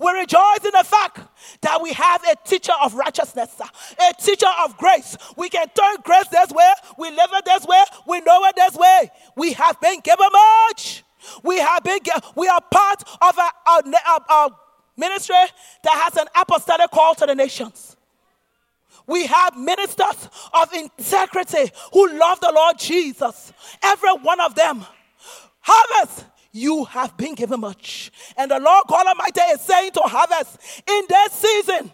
We 0.00 0.12
rejoice 0.12 0.64
in 0.64 0.70
the 0.70 0.84
fact 0.84 1.18
that 1.62 1.82
we 1.82 1.92
have 1.94 2.22
a 2.30 2.36
teacher 2.48 2.72
of 2.80 2.94
righteousness, 2.94 3.60
a 3.60 4.22
teacher 4.22 4.46
of 4.64 4.76
grace. 4.78 5.16
We 5.36 5.48
can 5.48 5.66
turn 5.76 5.96
grace 6.04 6.28
this 6.28 6.50
way, 6.50 6.72
we 6.96 7.10
live 7.10 7.30
it 7.32 7.44
this 7.44 7.66
way, 7.66 7.82
we 8.06 8.20
know 8.20 8.44
it 8.44 8.54
this 8.54 8.76
way. 8.76 9.10
We 9.36 9.52
have 9.54 9.80
been 9.80 9.98
given 9.98 10.28
much. 10.32 11.02
We 11.42 11.58
have 11.58 11.82
been, 11.82 11.98
we 12.36 12.46
are 12.46 12.60
part 12.70 13.02
of 13.20 13.36
a, 13.36 13.70
a, 13.70 14.32
a 14.32 14.50
ministry 14.96 15.34
that 15.82 15.94
has 16.04 16.16
an 16.16 16.28
apostolic 16.36 16.90
call 16.92 17.16
to 17.16 17.26
the 17.26 17.34
nations. 17.34 17.96
We 19.06 19.26
have 19.26 19.56
ministers 19.56 20.28
of 20.52 20.72
integrity 20.72 21.72
who 21.92 22.18
love 22.18 22.40
the 22.40 22.52
Lord 22.54 22.78
Jesus. 22.78 23.52
Every 23.82 24.12
one 24.12 24.40
of 24.40 24.54
them. 24.54 24.84
Harvest, 25.60 26.26
you 26.52 26.84
have 26.84 27.16
been 27.16 27.34
given 27.34 27.60
much. 27.60 28.10
And 28.36 28.50
the 28.50 28.60
Lord 28.60 28.84
God 28.88 29.06
Almighty 29.06 29.40
is 29.52 29.60
saying 29.60 29.92
to 29.92 30.00
harvest 30.00 30.58
in 30.88 31.04
this 31.08 31.32
season 31.32 31.92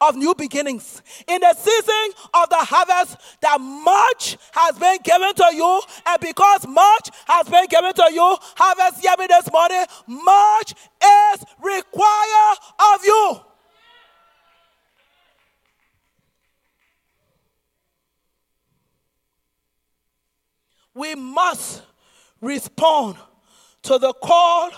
of 0.00 0.16
new 0.16 0.34
beginnings, 0.34 1.00
in 1.28 1.40
the 1.40 1.54
season 1.54 2.24
of 2.34 2.48
the 2.48 2.56
harvest, 2.58 3.16
that 3.40 3.58
much 3.60 4.36
has 4.52 4.76
been 4.78 4.98
given 5.04 5.32
to 5.34 5.50
you. 5.54 5.80
And 6.06 6.20
because 6.20 6.66
much 6.66 7.10
has 7.26 7.48
been 7.48 7.66
given 7.66 7.92
to 7.94 8.10
you, 8.12 8.36
harvest, 8.56 9.00
hear 9.00 9.14
me 9.18 9.26
this 9.28 9.50
morning, 9.52 9.84
much 10.08 10.74
is 11.04 11.44
required 11.62 12.58
of 12.94 13.04
you. 13.04 13.40
We 20.94 21.14
must 21.14 21.82
respond 22.40 23.16
to 23.82 23.98
the 23.98 24.12
call 24.12 24.70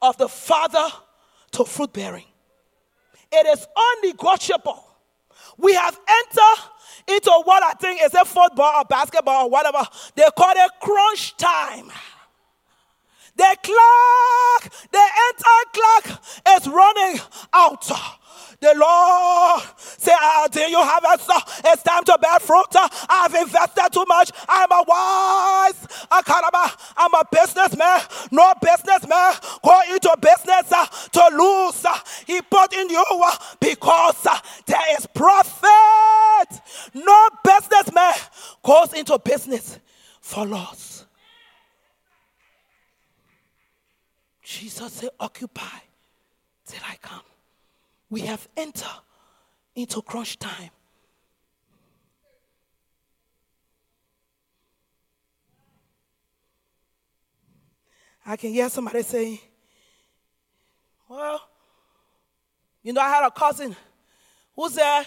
of 0.00 0.16
the 0.18 0.28
Father 0.28 0.88
to 1.52 1.64
fruit 1.64 1.92
bearing. 1.92 2.24
It 3.30 3.46
is 3.46 3.66
unnegotiable. 3.76 4.84
We 5.56 5.74
have 5.74 5.98
entered 6.08 6.64
into 7.08 7.30
what 7.44 7.62
I 7.62 7.72
think 7.72 8.00
is 8.02 8.14
a 8.14 8.24
football 8.24 8.80
or 8.80 8.84
basketball 8.84 9.46
or 9.46 9.50
whatever. 9.50 9.82
They 10.14 10.24
call 10.36 10.52
it 10.54 10.70
crunch 10.80 11.36
time. 11.36 11.90
The 13.36 13.56
clock, 13.62 14.72
the 14.90 15.06
entire 15.28 15.66
clock 15.72 16.22
is 16.56 16.68
running 16.68 17.20
out. 17.52 18.18
The 18.62 18.74
Lord 18.76 19.62
say, 19.76 20.12
ah, 20.14 20.46
do 20.48 20.60
you 20.60 20.80
have 20.80 21.02
it? 21.04 21.20
It's 21.64 21.82
time 21.82 22.04
to 22.04 22.16
bear 22.22 22.38
fruit. 22.38 22.72
I've 23.08 23.34
invested 23.34 23.88
too 23.92 24.04
much. 24.06 24.30
I'm 24.48 24.70
a 24.70 24.84
wise. 24.86 25.86
I'm 26.12 27.14
a 27.14 27.24
businessman. 27.28 28.00
No 28.30 28.52
businessman 28.62 29.34
go 29.64 29.80
into 29.92 30.16
business 30.20 30.70
uh, 30.70 30.86
to 30.86 31.36
lose. 31.36 31.84
He 32.24 32.40
put 32.40 32.72
in 32.72 32.88
you 32.88 33.04
uh, 33.10 33.36
because 33.58 34.26
uh, 34.26 34.38
there 34.66 34.96
is 34.96 35.08
profit. 35.08 36.60
No 36.94 37.28
businessman 37.42 38.14
goes 38.62 38.92
into 38.92 39.18
business 39.18 39.80
for 40.20 40.46
loss. 40.46 41.04
Jesus 44.40 44.92
said, 44.92 45.10
occupy 45.18 45.80
till 46.64 46.80
I 46.88 46.94
come 47.02 47.22
we 48.12 48.20
have 48.20 48.46
entered 48.58 49.00
into 49.82 50.00
crunch 50.00 50.38
time. 50.38 50.70
I 58.24 58.36
can 58.36 58.52
hear 58.52 58.68
somebody 58.68 59.02
saying, 59.02 59.40
Well, 61.08 61.40
you 62.82 62.92
know, 62.92 63.00
I 63.00 63.10
had 63.10 63.26
a 63.26 63.30
cousin 63.30 63.74
who 64.54 64.70
said, 64.70 65.04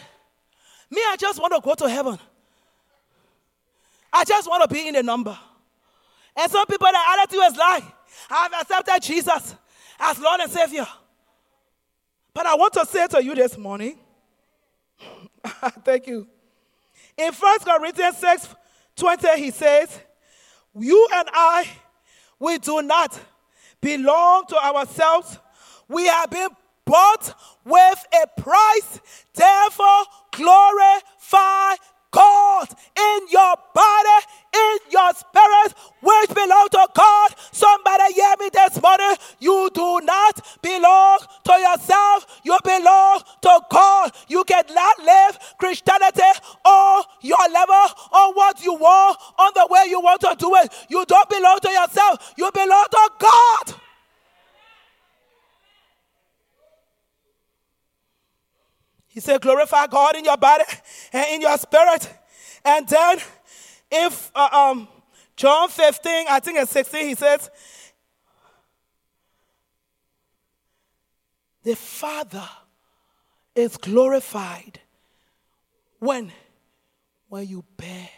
Me, 0.91 1.01
I 1.07 1.15
just 1.17 1.39
want 1.39 1.53
to 1.53 1.61
go 1.63 1.73
to 1.75 1.89
heaven. 1.89 2.19
I 4.11 4.23
just 4.25 4.49
want 4.49 4.69
to 4.69 4.73
be 4.73 4.87
in 4.87 4.95
the 4.95 5.03
number. 5.03 5.37
And 6.37 6.51
some 6.51 6.65
people, 6.67 6.87
their 6.91 7.19
attitude 7.19 7.39
is 7.45 7.57
like, 7.57 7.83
I've 8.29 8.51
accepted 8.61 9.01
Jesus 9.01 9.55
as 9.99 10.19
Lord 10.19 10.41
and 10.41 10.51
Savior. 10.51 10.87
But 12.33 12.45
I 12.45 12.55
want 12.55 12.73
to 12.73 12.85
say 12.85 13.07
to 13.07 13.23
you 13.23 13.33
this 13.35 13.57
morning, 13.57 13.97
thank 15.83 16.07
you. 16.07 16.27
In 17.17 17.31
1 17.33 17.59
Corinthians 17.59 18.17
6 18.17 18.55
20, 18.95 19.27
he 19.41 19.51
says, 19.51 19.99
You 20.77 21.07
and 21.13 21.27
I, 21.33 21.67
we 22.39 22.57
do 22.57 22.81
not 22.81 23.19
belong 23.81 24.45
to 24.47 24.57
ourselves. 24.57 25.37
We 25.87 26.07
have 26.07 26.29
been 26.29 26.49
bought 26.85 27.33
with 27.63 28.05
a 28.13 28.41
price. 28.41 28.99
Therefore, 29.33 30.03
glorify 30.31 31.75
God 32.11 32.67
in 32.97 33.19
your 33.29 33.55
body, 33.73 34.25
in 34.55 34.77
your 34.91 35.13
spirit, 35.13 35.73
which 36.01 36.29
belong 36.35 36.67
to 36.71 36.87
God. 36.93 37.35
Somebody 37.51 38.13
hear 38.13 38.35
me 38.39 38.49
this 38.51 38.81
morning. 38.81 39.15
You 39.39 39.69
do 39.73 39.99
not 40.03 40.61
belong 40.61 41.19
to 41.43 41.53
yourself, 41.53 42.41
you 42.43 42.57
belong 42.63 43.21
to 43.41 43.61
God. 43.69 44.11
You 44.27 44.43
cannot 44.43 44.99
live 44.99 45.37
Christianity 45.57 46.21
on 46.63 47.03
your 47.21 47.49
level, 47.51 47.85
on 48.11 48.33
what 48.33 48.63
you 48.63 48.73
want, 48.73 49.17
on 49.37 49.51
the 49.55 49.67
way 49.69 49.85
you 49.89 49.99
want 49.99 50.21
to 50.21 50.35
do 50.37 50.55
it. 50.55 50.73
You 50.89 51.05
don't 51.05 51.29
belong 51.29 51.59
to 51.59 51.69
yourself, 51.69 52.33
you 52.37 52.49
belong 52.53 52.85
to 52.91 53.09
God. 53.19 53.75
He 59.07 59.21
said, 59.21 59.39
glorify 59.39 59.87
God 59.87 60.17
in 60.17 60.25
your 60.25 60.35
body 60.35 60.65
and 61.13 61.25
in 61.35 61.41
your 61.41 61.57
spirit. 61.57 62.13
And 62.65 62.85
then, 62.85 63.19
if 64.03 64.31
uh, 64.35 64.49
um, 64.51 64.87
John 65.35 65.69
15, 65.69 66.25
I 66.29 66.39
think 66.39 66.59
it's 66.59 66.71
16, 66.71 67.07
he 67.07 67.15
says, 67.15 67.49
the 71.63 71.75
Father 71.75 72.47
is 73.55 73.77
glorified 73.77 74.79
when 75.99 76.31
when 77.27 77.47
you 77.47 77.63
bear. 77.75 78.09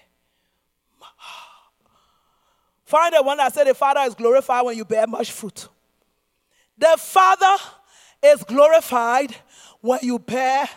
Find 2.83 3.13
the 3.13 3.21
one 3.21 3.37
that 3.37 3.53
said 3.53 3.67
the 3.67 3.73
Father 3.73 3.99
is 4.01 4.15
glorified 4.15 4.65
when 4.65 4.77
you 4.77 4.85
bear 4.85 5.05
much 5.07 5.31
fruit. 5.31 5.67
The 6.77 6.95
Father 6.97 7.63
is 8.23 8.43
glorified 8.43 9.35
when 9.81 9.99
you 10.03 10.19
bear 10.19 10.69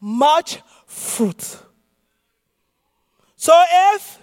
much 0.00 0.60
fruit. 0.86 1.58
So 3.36 3.52
if 3.94 4.18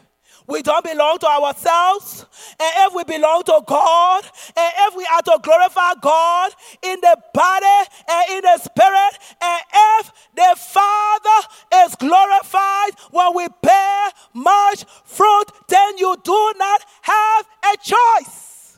we 0.47 0.61
don't 0.61 0.83
belong 0.83 1.17
to 1.19 1.27
ourselves, 1.27 2.25
and 2.59 2.71
if 2.87 2.93
we 2.93 3.03
belong 3.03 3.43
to 3.43 3.61
God, 3.65 4.23
and 4.55 4.73
if 4.87 4.95
we 4.95 5.05
are 5.13 5.21
to 5.21 5.39
glorify 5.41 5.93
God 6.01 6.51
in 6.83 6.99
the 7.01 7.17
body 7.33 7.89
and 8.09 8.31
in 8.31 8.41
the 8.41 8.57
spirit, 8.59 9.17
and 9.41 9.61
if 9.73 10.11
the 10.35 10.55
Father 10.57 11.47
is 11.85 11.95
glorified 11.95 12.91
when 13.11 13.35
we 13.35 13.47
bear 13.61 14.09
much 14.33 14.85
fruit, 15.05 15.45
then 15.67 15.97
you 15.97 16.15
do 16.23 16.53
not 16.57 16.81
have 17.01 17.45
a 17.73 17.77
choice. 17.81 18.77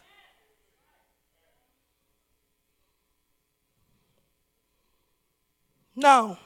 Now, 5.96 6.38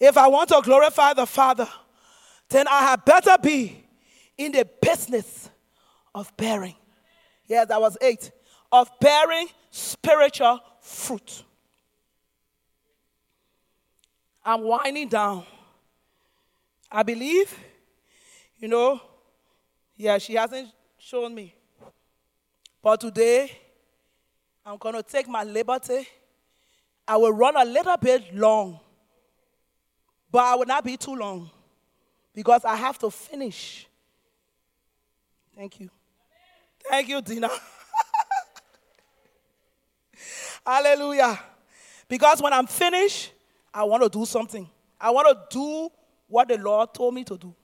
if 0.00 0.16
I 0.16 0.26
want 0.28 0.48
to 0.48 0.62
glorify 0.64 1.12
the 1.12 1.26
Father, 1.26 1.68
then 2.48 2.66
I 2.66 2.80
had 2.82 3.04
better 3.04 3.36
be 3.40 3.84
in 4.44 4.52
the 4.52 4.68
business 4.80 5.50
of 6.14 6.34
bearing. 6.36 6.74
Yes, 7.46 7.68
that 7.68 7.80
was 7.80 7.96
eight. 8.00 8.30
Of 8.72 8.90
bearing 9.00 9.48
spiritual 9.70 10.60
fruit. 10.80 11.44
I'm 14.44 14.62
winding 14.62 15.08
down. 15.08 15.44
I 16.90 17.02
believe, 17.02 17.56
you 18.58 18.68
know, 18.68 19.00
yeah, 19.96 20.18
she 20.18 20.34
hasn't 20.34 20.70
shown 20.98 21.34
me. 21.34 21.54
But 22.82 23.00
today, 23.00 23.52
I'm 24.64 24.78
going 24.78 24.94
to 24.94 25.02
take 25.02 25.28
my 25.28 25.44
liberty. 25.44 26.08
I 27.06 27.16
will 27.16 27.32
run 27.32 27.56
a 27.56 27.64
little 27.64 27.96
bit 27.96 28.34
long 28.34 28.80
but 30.30 30.44
I 30.44 30.54
will 30.54 30.66
not 30.66 30.84
be 30.84 30.96
too 30.96 31.14
long 31.14 31.50
because 32.34 32.64
I 32.64 32.76
have 32.76 32.98
to 33.00 33.10
finish. 33.10 33.86
Thank 35.56 35.80
you. 35.80 35.90
Thank 36.88 37.08
you, 37.08 37.20
Dina. 37.20 37.50
Hallelujah. 40.66 41.38
Because 42.08 42.42
when 42.42 42.52
I'm 42.52 42.66
finished, 42.66 43.32
I 43.72 43.84
want 43.84 44.02
to 44.02 44.08
do 44.08 44.24
something. 44.26 44.68
I 45.00 45.10
want 45.10 45.28
to 45.28 45.56
do 45.56 45.88
what 46.28 46.48
the 46.48 46.58
Lord 46.58 46.92
told 46.94 47.14
me 47.14 47.24
to 47.24 47.36
do. 47.36 47.54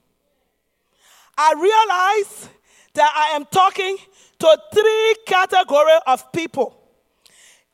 I 1.37 1.53
realize 1.53 2.49
that 2.93 3.11
I 3.15 3.35
am 3.35 3.45
talking 3.45 3.97
to 4.39 4.57
three 4.73 5.15
categories 5.25 6.01
of 6.07 6.31
people. 6.31 6.75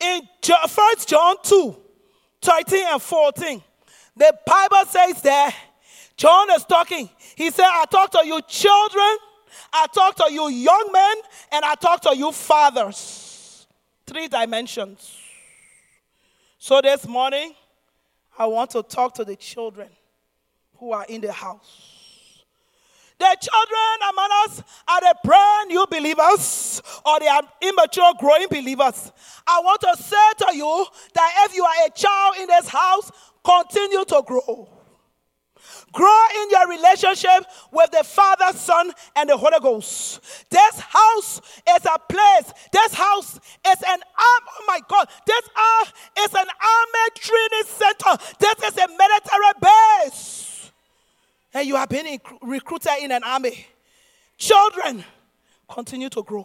In 0.00 0.20
1 0.46 0.94
John 1.06 1.36
2 1.42 1.76
13 2.42 2.86
and 2.88 3.00
14, 3.00 3.62
the 4.16 4.38
Bible 4.46 4.84
says 4.86 5.22
that 5.22 5.54
John 6.16 6.50
is 6.50 6.64
talking. 6.64 7.08
He 7.36 7.50
said, 7.50 7.64
I 7.64 7.86
talk 7.90 8.10
to 8.12 8.26
you 8.26 8.40
children, 8.46 9.16
I 9.72 9.86
talk 9.92 10.16
to 10.16 10.32
you 10.32 10.48
young 10.48 10.90
men, 10.92 11.16
and 11.52 11.64
I 11.64 11.74
talk 11.74 12.00
to 12.02 12.16
you 12.16 12.32
fathers. 12.32 13.66
Three 14.06 14.28
dimensions. 14.28 15.16
So 16.58 16.80
this 16.80 17.06
morning, 17.06 17.54
I 18.38 18.46
want 18.46 18.70
to 18.70 18.82
talk 18.82 19.14
to 19.14 19.24
the 19.24 19.36
children 19.36 19.88
who 20.76 20.92
are 20.92 21.06
in 21.08 21.20
the 21.20 21.32
house. 21.32 22.44
The 23.18 23.36
children 23.40 24.10
among 24.10 24.28
us 24.44 24.62
are 24.88 25.00
the 25.00 25.14
brand 25.22 25.68
new 25.68 25.86
believers 25.88 26.82
or 27.06 27.20
they 27.20 27.28
are 27.28 27.42
immature 27.62 28.12
growing 28.18 28.48
believers. 28.50 29.12
I 29.46 29.60
want 29.60 29.80
to 29.82 29.96
say 30.02 30.46
to 30.46 30.56
you 30.56 30.86
that 31.14 31.46
if 31.46 31.54
you 31.54 31.64
are 31.64 31.86
a 31.86 31.90
child 31.90 32.34
in 32.40 32.48
this 32.48 32.68
house, 32.68 33.12
Continue 33.44 34.04
to 34.06 34.22
grow. 34.26 34.68
Grow 35.94 36.22
in 36.42 36.50
your 36.50 36.68
relationship 36.68 37.46
with 37.70 37.88
the 37.92 38.02
Father, 38.02 38.56
Son, 38.58 38.90
and 39.14 39.30
the 39.30 39.36
Holy 39.36 39.60
Ghost. 39.60 40.20
This 40.50 40.80
house 40.80 41.40
is 41.70 41.86
a 41.86 41.98
place. 42.12 42.52
This 42.72 42.94
house 42.94 43.36
is 43.36 43.82
an 43.86 44.00
arm. 44.00 44.44
Oh 44.58 44.64
my 44.66 44.80
God. 44.88 45.08
This 45.24 45.48
uh, 45.56 45.84
is 46.18 46.34
an 46.34 46.48
army 46.48 47.10
training 47.14 47.64
center. 47.66 48.24
This 48.40 48.72
is 48.72 48.76
a 48.76 48.88
military 48.88 49.52
base. 49.62 50.72
And 51.54 51.68
you 51.68 51.76
have 51.76 51.88
been 51.88 52.18
recruited 52.42 52.92
in 53.00 53.12
an 53.12 53.22
army. 53.22 53.64
Children, 54.36 55.04
continue 55.68 56.08
to 56.08 56.24
grow. 56.24 56.44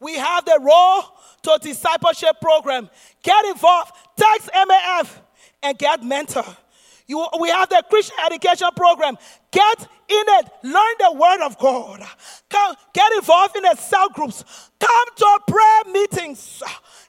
We 0.00 0.16
have 0.16 0.46
the 0.46 0.58
role 0.62 1.02
to 1.42 1.58
discipleship 1.60 2.40
program. 2.40 2.88
Get 3.22 3.44
involved. 3.44 3.92
Text 4.16 4.50
MAF 4.54 5.10
and 5.62 5.76
get 5.76 6.02
mentor. 6.02 6.44
You, 7.06 7.26
we 7.40 7.48
have 7.48 7.68
the 7.68 7.82
Christian 7.88 8.16
education 8.24 8.68
program. 8.76 9.16
Get 9.50 9.80
in 9.80 10.24
it. 10.26 10.46
Learn 10.62 10.94
the 10.98 11.12
word 11.14 11.44
of 11.44 11.58
God. 11.58 12.02
Come, 12.48 12.76
get 12.92 13.12
involved 13.12 13.56
in 13.56 13.62
the 13.62 13.74
cell 13.76 14.08
groups. 14.10 14.44
Come 14.78 15.06
to 15.16 15.40
prayer 15.46 15.82
meetings. 15.92 16.62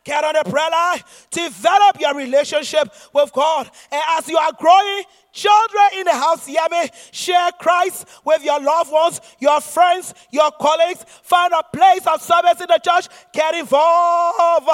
Get 0.03 0.23
on 0.23 0.33
the 0.33 0.49
prayer 0.49 0.69
line. 0.69 0.99
Develop 1.31 1.99
your 1.99 2.13
relationship 2.15 2.93
with 3.13 3.31
God. 3.31 3.69
And 3.91 4.01
as 4.17 4.27
you 4.27 4.37
are 4.37 4.51
growing, 4.53 5.03
children 5.31 5.83
in 5.97 6.05
the 6.05 6.13
house, 6.13 6.45
hear 6.45 6.67
me. 6.69 6.89
Share 7.11 7.51
Christ 7.59 8.05
with 8.25 8.43
your 8.43 8.61
loved 8.61 8.91
ones, 8.91 9.21
your 9.39 9.61
friends, 9.61 10.13
your 10.31 10.51
colleagues. 10.59 11.05
Find 11.23 11.53
a 11.53 11.63
place 11.75 12.05
of 12.05 12.21
service 12.21 12.59
in 12.59 12.67
the 12.67 12.79
church. 12.83 13.07
Get 13.33 13.55
involved. 13.55 14.69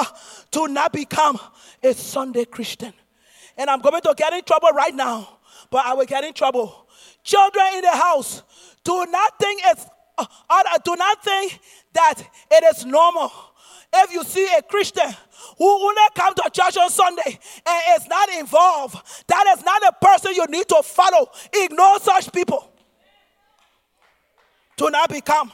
Do 0.50 0.66
not 0.66 0.92
become 0.92 1.38
a 1.82 1.94
Sunday 1.94 2.44
Christian. 2.44 2.92
And 3.60 3.68
I'm 3.68 3.80
going 3.80 4.00
to 4.00 4.14
get 4.16 4.32
in 4.32 4.42
trouble 4.42 4.70
right 4.70 4.94
now, 4.94 5.38
but 5.70 5.84
I 5.84 5.92
will 5.92 6.06
get 6.06 6.24
in 6.24 6.32
trouble. 6.32 6.88
Children 7.22 7.66
in 7.74 7.82
the 7.82 7.90
house, 7.90 8.42
do 8.82 9.04
not 9.10 9.38
think 9.38 9.60
it's 9.66 9.86
uh, 10.16 10.78
do 10.84 10.96
not 10.96 11.22
think 11.22 11.60
that 11.92 12.14
it 12.50 12.64
is 12.74 12.84
normal 12.86 13.30
if 13.92 14.12
you 14.12 14.24
see 14.24 14.48
a 14.56 14.62
Christian 14.62 15.10
who 15.58 15.66
only 15.66 16.02
come 16.14 16.34
to 16.34 16.50
church 16.52 16.76
on 16.76 16.90
Sunday 16.90 17.38
and 17.66 18.00
is 18.00 18.06
not 18.08 18.28
involved, 18.30 18.96
that 19.26 19.54
is 19.56 19.64
not 19.64 19.82
a 19.82 19.92
person 20.04 20.32
you 20.34 20.46
need 20.46 20.68
to 20.68 20.80
follow. 20.82 21.30
Ignore 21.52 21.98
such 22.00 22.32
people. 22.32 22.70
Do 24.76 24.90
not 24.90 25.08
become 25.10 25.50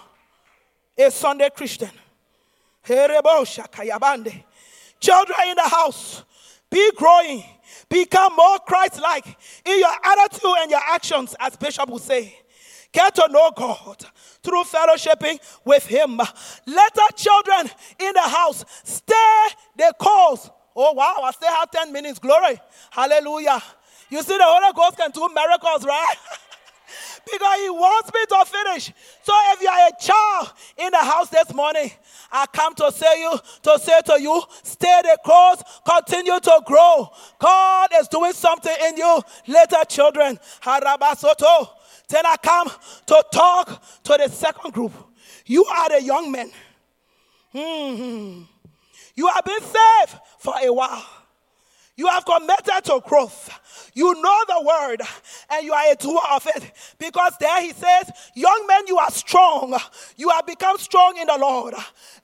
a 0.98 1.10
Sunday 1.10 1.48
Christian. 1.50 1.90
Children 2.84 3.18
in 5.48 5.56
the 5.56 5.68
house, 5.68 6.22
be 6.70 6.92
growing, 6.96 7.42
become 7.88 8.34
more 8.36 8.58
Christ 8.60 9.00
like 9.00 9.26
in 9.64 9.78
your 9.78 9.92
attitude 10.04 10.54
and 10.60 10.70
your 10.70 10.80
actions, 10.88 11.34
as 11.40 11.56
Bishop 11.56 11.88
would 11.88 12.02
say. 12.02 12.38
Get 12.92 13.14
to 13.16 13.28
know 13.30 13.50
God 13.54 14.04
through 14.42 14.64
fellowshipping 14.64 15.38
with 15.64 15.86
Him. 15.86 16.16
Let 16.16 16.98
our 16.98 17.10
children 17.14 17.70
in 18.00 18.12
the 18.14 18.22
house 18.22 18.64
stay 18.84 19.46
the 19.76 19.92
course. 19.98 20.48
Oh, 20.74 20.92
wow, 20.92 21.20
I 21.24 21.30
still 21.32 21.52
have 21.52 21.70
10 21.70 21.92
minutes. 21.92 22.18
Glory. 22.18 22.60
Hallelujah. 22.90 23.62
You 24.10 24.22
see, 24.22 24.36
the 24.36 24.44
Holy 24.44 24.72
Ghost 24.74 24.96
can 24.96 25.10
do 25.10 25.28
miracles, 25.34 25.84
right? 25.84 26.14
because 27.30 27.60
He 27.60 27.70
wants 27.70 28.10
me 28.14 28.20
to 28.28 28.44
finish. 28.46 28.92
So 29.22 29.32
if 29.52 29.60
you 29.60 29.68
are 29.68 29.88
a 29.88 30.02
child 30.02 30.52
in 30.78 30.90
the 30.90 30.98
house 30.98 31.28
this 31.28 31.52
morning, 31.52 31.90
I 32.30 32.46
come 32.52 32.74
to 32.76 32.92
say 32.92 33.20
you 33.20 33.38
to 33.62 33.78
say 33.78 34.00
to 34.06 34.20
you, 34.20 34.42
stay 34.62 35.00
the 35.02 35.18
course, 35.24 35.62
continue 35.86 36.38
to 36.38 36.62
grow. 36.64 37.10
God 37.38 37.90
is 37.98 38.08
doing 38.08 38.32
something 38.32 38.74
in 38.88 38.96
you, 38.96 39.20
little 39.46 39.84
children. 39.84 40.38
Harabasoto. 40.62 41.70
Then 42.08 42.24
I 42.24 42.36
come 42.42 42.70
to 43.06 43.24
talk 43.32 43.82
to 44.04 44.16
the 44.16 44.28
second 44.28 44.72
group. 44.72 44.92
You 45.44 45.64
are 45.64 45.88
the 45.88 46.02
young 46.02 46.30
men. 46.30 46.50
Mm-hmm. 47.54 48.42
You 49.14 49.28
have 49.28 49.44
been 49.44 49.60
saved 49.60 50.20
for 50.38 50.54
a 50.62 50.72
while. 50.72 51.04
You 51.96 52.06
have 52.08 52.24
committed 52.24 52.84
to 52.84 53.00
growth. 53.04 53.50
You 53.94 54.14
know 54.14 54.44
the 54.48 54.62
word 54.66 55.02
and 55.50 55.64
you 55.64 55.72
are 55.72 55.92
a 55.92 55.94
doer 55.94 56.20
of 56.32 56.46
it. 56.46 56.72
Because 56.98 57.34
there 57.40 57.60
he 57.62 57.72
says, 57.72 58.10
Young 58.34 58.64
men, 58.66 58.86
you 58.86 58.98
are 58.98 59.10
strong. 59.10 59.76
You 60.16 60.28
have 60.30 60.46
become 60.46 60.78
strong 60.78 61.16
in 61.18 61.26
the 61.26 61.38
Lord. 61.38 61.74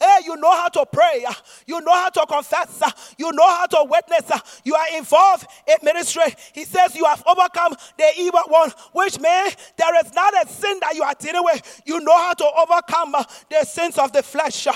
Hey, 0.00 0.18
you 0.24 0.36
know 0.36 0.50
how 0.50 0.68
to 0.68 0.86
pray. 0.92 1.24
You 1.66 1.80
know 1.80 1.92
how 1.92 2.10
to 2.10 2.26
confess. 2.26 2.82
You 3.18 3.32
know 3.32 3.48
how 3.48 3.66
to 3.66 3.86
witness. 3.88 4.60
You 4.64 4.74
are 4.74 4.96
involved 4.96 5.46
in 5.66 5.76
ministry. 5.82 6.34
He 6.52 6.64
says, 6.64 6.94
You 6.94 7.04
have 7.04 7.22
overcome 7.26 7.74
the 7.96 8.10
evil 8.18 8.42
one, 8.48 8.70
which 8.92 9.18
means 9.20 9.56
there 9.76 10.04
is 10.04 10.12
not 10.14 10.34
a 10.44 10.48
sin 10.48 10.78
that 10.80 10.94
you 10.94 11.02
are 11.02 11.14
dealing 11.18 11.44
with. 11.44 11.82
You 11.86 12.00
know 12.00 12.16
how 12.16 12.34
to 12.34 12.50
overcome 12.58 13.14
the 13.50 13.64
sins 13.64 13.98
of 13.98 14.12
the 14.12 14.22
flesh. 14.22 14.66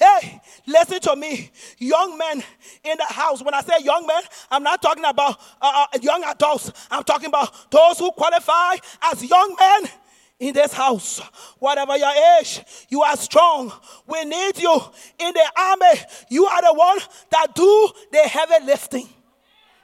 Hey, 0.00 0.40
listen 0.66 0.98
to 1.00 1.16
me. 1.16 1.50
Young 1.78 2.16
men 2.16 2.42
in 2.84 2.96
the 2.96 3.04
house. 3.04 3.42
When 3.42 3.52
I 3.52 3.60
say 3.60 3.74
young 3.82 4.06
men, 4.06 4.22
I'm 4.50 4.62
not 4.62 4.80
talking 4.80 5.04
about 5.04 5.38
uh, 5.60 5.86
uh, 5.92 5.98
young 6.20 6.30
adults. 6.30 6.72
I'm 6.90 7.04
talking 7.04 7.26
about 7.26 7.70
those 7.70 7.98
who 7.98 8.10
qualify 8.12 8.76
as 9.02 9.24
young 9.24 9.56
men 9.58 9.90
in 10.38 10.54
this 10.54 10.72
house. 10.72 11.20
Whatever 11.58 11.96
your 11.96 12.12
age, 12.38 12.62
you 12.88 13.02
are 13.02 13.16
strong. 13.16 13.72
We 14.06 14.24
need 14.24 14.58
you 14.58 14.80
in 15.18 15.34
the 15.34 15.52
army. 15.56 16.00
You 16.28 16.46
are 16.46 16.62
the 16.62 16.74
one 16.74 16.98
that 17.30 17.54
do 17.54 17.90
the 18.12 18.18
heavy 18.18 18.64
lifting. 18.64 19.08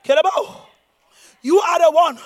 about? 0.05 0.69
You 1.43 1.61
are 1.61 1.79
the 1.79 1.91
one 1.91 2.19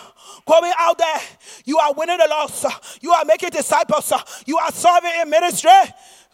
going 0.47 0.73
out 0.79 0.97
there. 0.97 1.21
You 1.65 1.79
are 1.79 1.93
winning 1.93 2.19
the 2.19 2.29
loss. 2.29 2.65
You 3.03 3.13
are 3.13 3.25
making 3.25 3.51
disciples. 3.51 4.13
You 4.47 4.57
are 4.59 4.73
serving 4.73 5.13
in 5.21 5.29
ministry. 5.29 5.71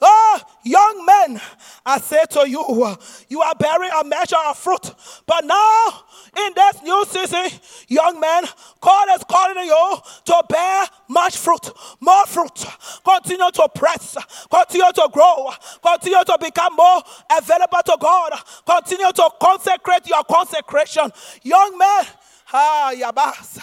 Oh, 0.01 0.41
young 0.62 1.07
men, 1.07 1.41
I 1.85 1.99
say 1.99 2.22
to 2.31 2.49
you, 2.49 2.97
you 3.29 3.41
are 3.41 3.55
bearing 3.55 3.91
a 3.99 4.05
measure 4.05 4.37
of 4.47 4.59
fruit. 4.59 4.95
But 5.27 5.47
now, 5.47 6.05
in 6.37 6.53
this 6.55 6.82
new 6.82 7.05
season, 7.07 7.47
young 7.89 8.20
men, 8.20 8.45
God 8.80 9.09
is 9.16 9.24
calling 9.24 9.64
you 9.64 9.97
to 10.26 10.43
bear 10.49 10.84
much 11.09 11.37
fruit, 11.39 11.70
more 12.01 12.26
fruit. 12.26 12.64
Continue 13.05 13.51
to 13.51 13.68
press, 13.74 14.16
continue 14.51 14.93
to 14.93 15.09
grow, 15.12 15.51
continue 15.82 16.24
to 16.24 16.39
become 16.41 16.74
more 16.76 17.03
available 17.39 17.80
to 17.87 17.97
God, 18.01 18.32
continue 18.66 19.12
to 19.12 19.30
consecrate 19.41 20.07
your 20.07 20.24
consecration. 20.24 21.11
Young 21.43 21.78
men, 21.78 22.05
ah, 22.53 22.93
yabasa, 22.95 23.62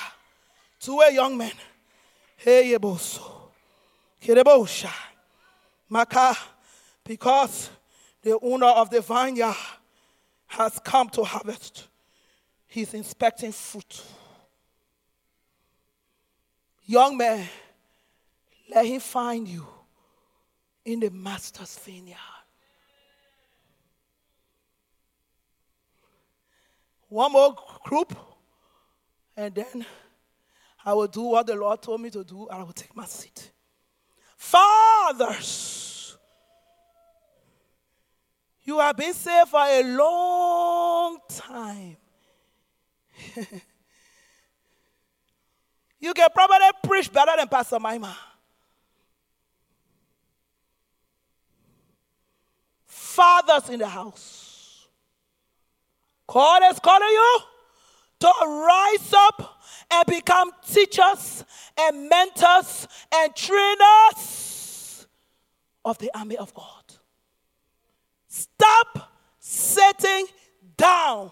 to 0.79 0.99
a 0.99 1.13
young 1.13 1.37
man, 1.37 1.51
hey, 2.37 2.73
yeboso. 2.73 3.33
Maka, 5.89 6.35
because 7.03 7.69
the 8.21 8.39
owner 8.41 8.67
of 8.67 8.89
the 8.89 9.01
vineyard 9.01 9.55
has 10.47 10.79
come 10.79 11.09
to 11.09 11.23
harvest. 11.23 11.87
He's 12.73 12.91
inspecting 12.95 13.51
fruit. 13.51 14.01
Young 16.87 17.15
man, 17.15 17.47
let 18.73 18.87
him 18.87 18.99
find 18.99 19.47
you 19.47 19.63
in 20.83 20.99
the 20.99 21.11
master's 21.11 21.77
vineyard. 21.77 22.17
One 27.09 27.31
more 27.31 27.55
group, 27.83 28.17
and 29.37 29.53
then 29.53 29.85
I 30.83 30.93
will 30.93 31.05
do 31.05 31.21
what 31.21 31.45
the 31.45 31.53
Lord 31.53 31.79
told 31.79 32.01
me 32.01 32.09
to 32.09 32.23
do, 32.23 32.47
and 32.47 32.59
I 32.59 32.63
will 32.63 32.73
take 32.73 32.95
my 32.95 33.05
seat. 33.05 33.51
Fathers, 34.35 36.17
you 38.63 38.79
have 38.79 38.97
been 38.97 39.13
saved 39.13 39.49
for 39.49 39.61
a 39.61 39.83
long 39.95 41.19
time. 41.29 41.97
you 45.99 46.13
can 46.13 46.29
probably 46.33 46.57
preach 46.83 47.11
better 47.11 47.31
than 47.37 47.47
Pastor 47.47 47.77
Maima. 47.77 48.15
Fathers 52.85 53.69
in 53.69 53.79
the 53.79 53.87
house. 53.87 54.87
God 56.27 56.63
is 56.71 56.79
calling 56.79 57.07
you 57.09 57.39
to 58.19 58.33
rise 58.41 59.13
up 59.13 59.61
and 59.91 60.05
become 60.07 60.51
teachers 60.65 61.43
and 61.77 62.09
mentors 62.09 62.87
and 63.13 63.35
trainers 63.35 65.07
of 65.85 65.97
the 65.97 66.09
army 66.17 66.37
of 66.37 66.53
God. 66.53 66.83
Stop 68.27 69.11
sitting 69.39 70.25
down. 70.77 71.31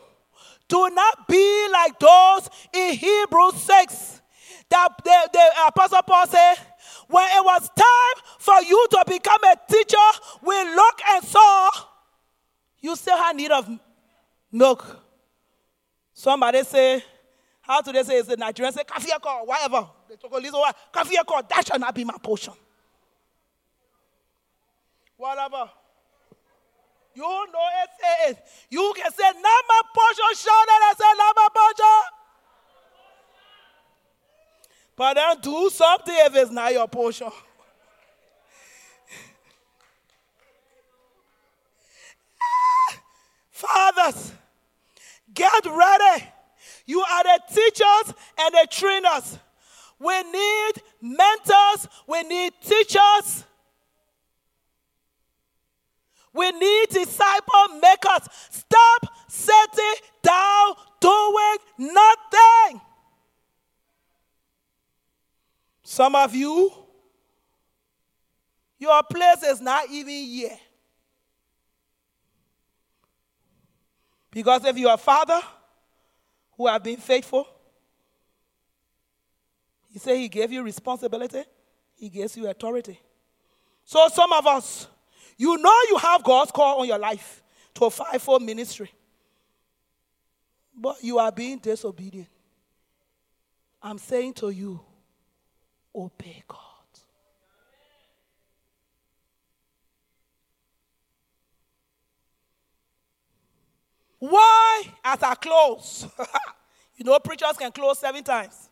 Do 0.72 0.90
not 0.90 1.28
be 1.28 1.68
like 1.70 2.00
those 2.00 2.50
in 2.72 2.94
Hebrews 2.96 3.56
6 3.56 4.22
that 4.70 4.88
the, 5.04 5.30
the 5.34 5.50
Apostle 5.68 6.02
Paul 6.02 6.26
said, 6.28 6.56
when 7.10 7.26
it 7.26 7.44
was 7.44 7.70
time 7.76 8.24
for 8.40 8.56
you 8.66 8.88
to 8.92 9.04
become 9.06 9.44
a 9.44 9.56
teacher, 9.70 9.98
we 10.42 10.56
looked 10.74 11.02
and 11.10 11.26
saw 11.26 11.70
you 12.80 12.96
still 12.96 13.18
had 13.18 13.36
need 13.36 13.52
of 13.52 13.70
milk. 14.50 14.98
Somebody 16.14 16.64
say, 16.64 17.04
how 17.60 17.82
do 17.82 17.92
they 17.92 18.04
say? 18.04 18.16
Is 18.16 18.28
the 18.28 18.38
Nigerian 18.38 18.74
say, 18.74 18.84
Kafiako, 18.86 19.46
whatever. 19.46 19.90
They 20.08 20.16
The 20.16 20.26
Togolese, 20.30 20.74
Kafiako, 20.94 21.50
that 21.50 21.68
shall 21.68 21.80
not 21.80 21.94
be 21.94 22.06
my 22.06 22.16
portion. 22.24 22.54
Whatever. 25.18 25.70
You 27.14 27.24
know 27.24 27.68
it. 28.28 28.38
You 28.70 28.94
can 28.96 29.12
say, 29.12 29.32
my 29.42 29.82
portion, 29.94 30.36
shout 30.36 30.68
it 30.68 30.84
and 30.90 30.98
say, 30.98 31.14
my 31.18 31.48
portion. 31.54 32.02
But 34.96 35.16
then 35.16 35.38
do 35.42 35.70
something 35.70 36.16
if 36.16 36.36
it's 36.36 36.52
not 36.52 36.72
your 36.74 36.88
portion. 36.88 37.30
Fathers, 43.52 44.32
get 45.34 45.66
ready 45.66 46.24
You 46.86 47.00
are 47.02 47.24
the 47.24 47.40
teachers 47.48 48.14
and 48.40 48.54
the 48.54 48.68
trainers. 48.70 49.40
We 50.00 50.24
need 50.24 50.74
mentors, 51.02 51.88
we 52.08 52.24
need 52.24 52.54
teachers. 52.62 53.46
We 56.34 56.52
need 56.52 56.90
disciple 56.90 57.80
makers. 57.82 58.28
Stop 58.50 59.14
sitting 59.28 59.96
down 60.22 60.74
doing 61.00 61.58
nothing. 61.78 62.82
Some 65.84 66.16
of 66.16 66.34
you, 66.34 66.72
your 68.80 69.04
place 69.04 69.44
is 69.44 69.60
not 69.60 69.90
even 69.90 70.14
here. 70.14 70.58
Because 74.32 74.64
if 74.64 74.78
you're 74.78 74.94
a 74.94 74.98
father 74.98 75.40
who 76.54 76.68
have 76.68 76.82
been 76.82 76.98
faithful, 76.98 77.46
he 79.92 80.00
said 80.00 80.16
he 80.16 80.30
gave 80.30 80.52
you 80.52 80.64
responsibility, 80.64 81.44
he 81.96 82.08
gives 82.08 82.38
you 82.38 82.48
authority. 82.48 82.98
So 83.84 84.08
some 84.08 84.32
of 84.32 84.48
us, 84.48 84.88
you 85.42 85.58
know 85.58 85.76
you 85.90 85.98
have 85.98 86.24
God's 86.24 86.52
call 86.52 86.82
on 86.82 86.88
your 86.88 87.00
life 87.00 87.42
to 87.74 87.86
a 87.86 87.90
fivefold 87.90 88.44
ministry. 88.44 88.92
But 90.78 91.04
you 91.04 91.18
are 91.18 91.32
being 91.32 91.58
disobedient. 91.58 92.28
I'm 93.82 93.98
saying 93.98 94.36
to 94.36 94.52
you, 94.52 94.80
obey 95.96 96.44
God. 96.48 96.60
Why, 104.20 104.84
as 105.04 105.24
I 105.24 105.34
close, 105.34 106.06
you 106.98 107.04
know, 107.04 107.18
preachers 107.18 107.58
can 107.58 107.72
close 107.72 107.98
seven 107.98 108.24
times. 108.24 108.70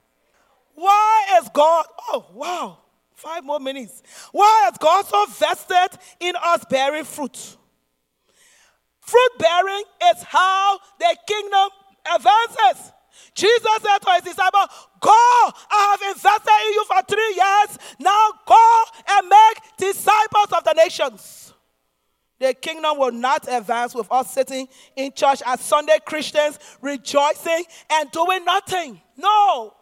Why 0.76 1.40
is 1.42 1.50
God, 1.52 1.86
oh, 2.10 2.28
wow, 2.32 2.78
five 3.20 3.44
more 3.44 3.60
minutes. 3.60 4.02
Why 4.32 4.70
is 4.72 4.78
God 4.80 5.06
so 5.06 5.26
vested 5.28 6.00
in 6.20 6.34
us 6.42 6.64
bearing 6.70 7.04
fruit? 7.04 7.58
Fruit 9.02 9.32
bearing 9.38 9.84
is 10.14 10.24
how 10.24 10.80
the 11.00 11.18
kingdom 11.28 11.70
advances. 12.16 12.94
Jesus 13.34 13.78
said 13.82 13.98
to 14.00 14.12
his 14.14 14.24
disciples, 14.24 14.68
Go, 15.02 15.10
I 15.12 15.98
have 15.98 16.16
invested 16.16 16.52
in 16.68 16.74
you 16.74 16.86
for 16.86 17.02
three 17.08 17.34
years. 17.36 17.78
Now 18.00 18.30
go 18.46 18.84
and 19.10 19.28
make 19.28 19.78
disciples 19.78 20.54
of 20.56 20.64
the 20.64 20.74
nations. 20.74 21.54
The 22.40 22.54
kingdom 22.54 22.98
will 22.98 23.12
not 23.12 23.48
advance 23.50 23.94
with 23.94 24.10
us 24.10 24.34
sitting 24.34 24.68
in 24.96 25.12
church 25.12 25.42
as 25.46 25.60
Sunday 25.60 25.98
Christians, 26.06 26.58
rejoicing 26.82 27.66
and 27.92 28.10
doing 28.12 28.46
nothing. 28.46 29.02
No. 29.18 29.74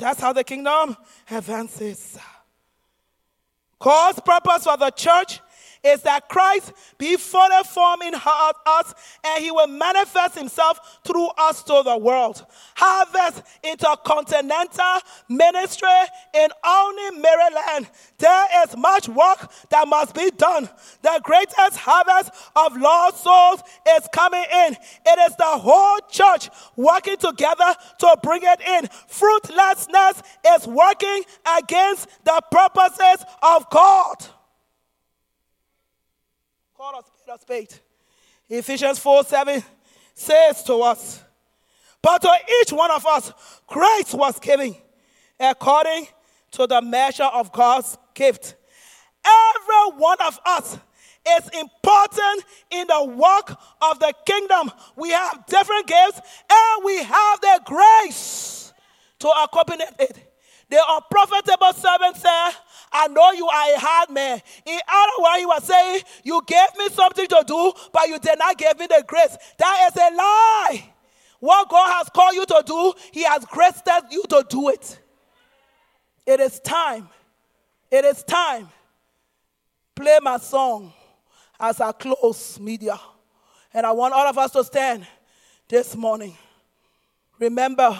That's 0.00 0.18
how 0.18 0.32
the 0.32 0.42
kingdom 0.42 0.96
advances. 1.30 2.18
God's 3.78 4.20
purpose 4.20 4.64
for 4.64 4.76
the 4.78 4.90
church 4.90 5.40
is 5.82 6.02
that 6.02 6.28
Christ 6.28 6.72
be 6.98 7.16
fully 7.16 7.62
formed 7.64 8.02
in 8.04 8.14
us 8.14 8.94
and 9.24 9.42
he 9.42 9.50
will 9.50 9.66
manifest 9.66 10.38
himself 10.38 11.00
through 11.04 11.28
us 11.38 11.62
to 11.64 11.82
the 11.84 11.96
world. 11.96 12.44
Harvest 12.76 13.42
intercontinental 13.62 15.00
ministry 15.28 15.88
in 16.34 16.48
only 16.66 17.20
Maryland. 17.20 17.90
There 18.18 18.46
is 18.64 18.76
much 18.76 19.08
work 19.08 19.50
that 19.70 19.88
must 19.88 20.14
be 20.14 20.30
done. 20.30 20.68
The 21.02 21.20
greatest 21.22 21.76
harvest 21.76 22.30
of 22.56 22.76
lost 22.76 23.24
souls 23.24 23.60
is 23.96 24.08
coming 24.12 24.44
in. 24.66 24.74
It 25.06 25.30
is 25.30 25.36
the 25.36 25.44
whole 25.44 25.98
church 26.10 26.50
working 26.76 27.16
together 27.16 27.74
to 27.98 28.16
bring 28.22 28.42
it 28.44 28.60
in. 28.60 28.88
Fruitlessness 29.08 30.22
is 30.56 30.66
working 30.66 31.22
against 31.58 32.08
the 32.24 32.40
purposes 32.50 33.24
of 33.42 33.68
God. 33.70 34.16
Call 36.80 36.98
a 36.98 37.02
spade 37.04 37.34
a 37.34 37.38
spade. 37.38 37.74
Ephesians 38.48 38.98
4 38.98 39.22
7 39.24 39.62
says 40.14 40.62
to 40.62 40.76
us, 40.76 41.22
But 42.00 42.22
to 42.22 42.30
each 42.62 42.72
one 42.72 42.90
of 42.90 43.04
us, 43.04 43.34
grace 43.66 44.14
was 44.14 44.40
given 44.40 44.74
according 45.38 46.06
to 46.52 46.66
the 46.66 46.80
measure 46.80 47.24
of 47.24 47.52
God's 47.52 47.98
gift. 48.14 48.54
Every 49.22 49.98
one 49.98 50.16
of 50.26 50.40
us 50.46 50.78
is 51.28 51.50
important 51.60 52.44
in 52.70 52.86
the 52.86 53.04
work 53.14 53.60
of 53.82 53.98
the 53.98 54.14
kingdom. 54.24 54.70
We 54.96 55.10
have 55.10 55.44
different 55.48 55.86
gifts 55.86 56.22
and 56.50 56.84
we 56.86 56.96
have 57.02 57.40
the 57.42 57.60
grace 57.66 58.72
to 59.18 59.28
accompany 59.28 59.84
it. 59.98 60.30
The 60.70 60.80
unprofitable 60.88 61.74
servant 61.74 62.16
said, 62.16 62.52
I 62.92 63.06
know 63.08 63.30
you 63.32 63.46
are 63.46 63.74
a 63.74 63.78
hard 63.78 64.10
man. 64.10 64.42
In 64.66 64.80
other 64.88 65.22
words, 65.22 65.38
he 65.38 65.46
was 65.46 65.64
saying, 65.64 66.02
You 66.24 66.42
gave 66.46 66.68
me 66.76 66.88
something 66.88 67.26
to 67.26 67.44
do, 67.46 67.72
but 67.92 68.08
you 68.08 68.18
did 68.18 68.38
not 68.38 68.58
give 68.58 68.78
me 68.78 68.86
the 68.86 69.04
grace. 69.06 69.36
That 69.58 69.90
is 69.90 69.96
a 69.96 70.16
lie. 70.16 70.92
What 71.38 71.68
God 71.68 71.90
has 71.98 72.08
called 72.10 72.34
you 72.34 72.44
to 72.46 72.62
do, 72.66 72.92
He 73.12 73.22
has 73.22 73.44
graced 73.44 73.88
you 74.10 74.22
to 74.28 74.44
do 74.48 74.68
it. 74.70 74.98
It 76.26 76.40
is 76.40 76.60
time. 76.60 77.08
It 77.90 78.04
is 78.04 78.22
time. 78.24 78.68
Play 79.94 80.18
my 80.22 80.38
song 80.38 80.92
as 81.58 81.80
I 81.80 81.92
close 81.92 82.58
media. 82.58 82.98
And 83.72 83.86
I 83.86 83.92
want 83.92 84.14
all 84.14 84.26
of 84.26 84.36
us 84.36 84.50
to 84.52 84.64
stand 84.64 85.06
this 85.68 85.96
morning. 85.96 86.36
Remember 87.38 87.98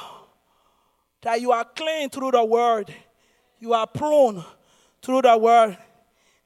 that 1.22 1.40
you 1.40 1.52
are 1.52 1.64
clean 1.64 2.10
through 2.10 2.32
the 2.32 2.44
word, 2.44 2.92
you 3.58 3.72
are 3.72 3.86
pruned 3.86 4.42
through 5.02 5.22
the 5.22 5.36
word. 5.36 5.76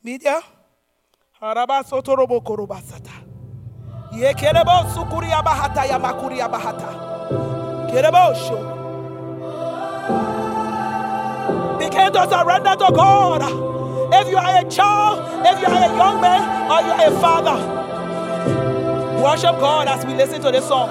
Media. 0.03 0.41
Haraba 1.41 1.83
sotorobo 1.85 2.41
korobasata. 2.43 3.13
Ye 4.13 4.33
kerebo 4.35 4.85
sukuria 4.95 5.43
bahata 5.43 5.85
ya 5.85 5.99
makuria 5.99 6.49
bahata. 6.49 6.89
Kerebo 7.91 8.35
sho. 8.35 8.75
Begin 11.79 12.13
to 12.13 12.29
surrender 12.29 12.77
to 12.77 12.93
God. 12.93 13.43
If 14.15 14.29
you 14.29 14.37
are 14.37 14.59
a 14.59 14.71
child, 14.71 15.19
if 15.45 15.61
you 15.61 15.67
are 15.67 15.83
a 15.83 15.97
young 15.97 16.21
man, 16.21 16.71
or 16.71 16.81
you 16.87 16.93
are 16.93 17.07
a 17.09 17.21
father, 17.21 17.57
worship 19.21 19.59
God 19.59 19.89
as 19.89 20.05
we 20.07 20.15
listen 20.15 20.41
to 20.43 20.51
this 20.53 20.67
song. 20.69 20.89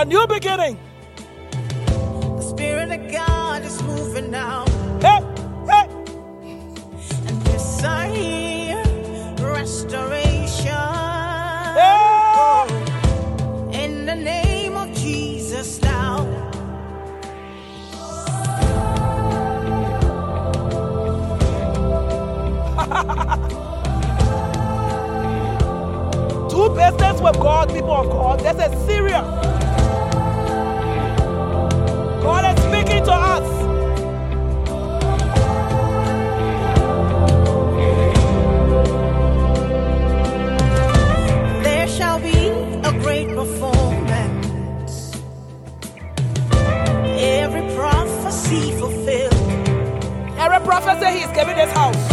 A 0.00 0.04
new 0.06 0.26
beginning. 0.26 0.78
The 1.12 2.40
Spirit 2.40 2.90
of 2.90 3.12
God 3.12 3.62
is 3.62 3.82
moving 3.82 4.30
now. 4.30 4.64
Hey, 5.02 5.20
hey. 5.66 5.86
And 7.26 7.46
yes, 7.48 7.84
I 7.84 8.08
hear 8.08 8.82
restoration. 9.46 10.72
Hey. 11.76 12.66
In 13.84 14.06
the 14.06 14.14
name 14.14 14.78
of 14.78 14.90
Jesus 14.96 15.82
now. 15.82 16.24
Do 26.48 26.70
business 26.74 27.20
with 27.20 27.38
God, 27.38 27.68
people 27.68 27.92
of 27.92 28.08
God. 28.08 28.40
This 28.40 28.56
is 28.66 28.72
serious. 28.86 29.59
Prophet 50.82 51.00
said 51.00 51.14
he 51.14 51.22
is 51.22 51.30
giving 51.32 51.56
this 51.56 51.70
house. 51.72 52.09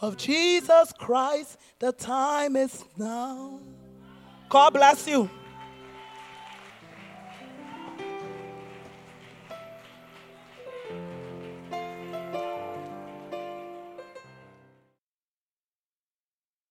of 0.00 0.16
Jesus 0.16 0.92
Christ, 0.98 1.58
the 1.78 1.92
time 1.92 2.56
is 2.56 2.84
now. 2.96 3.60
God 4.48 4.72
bless 4.72 5.06
you. 5.06 5.28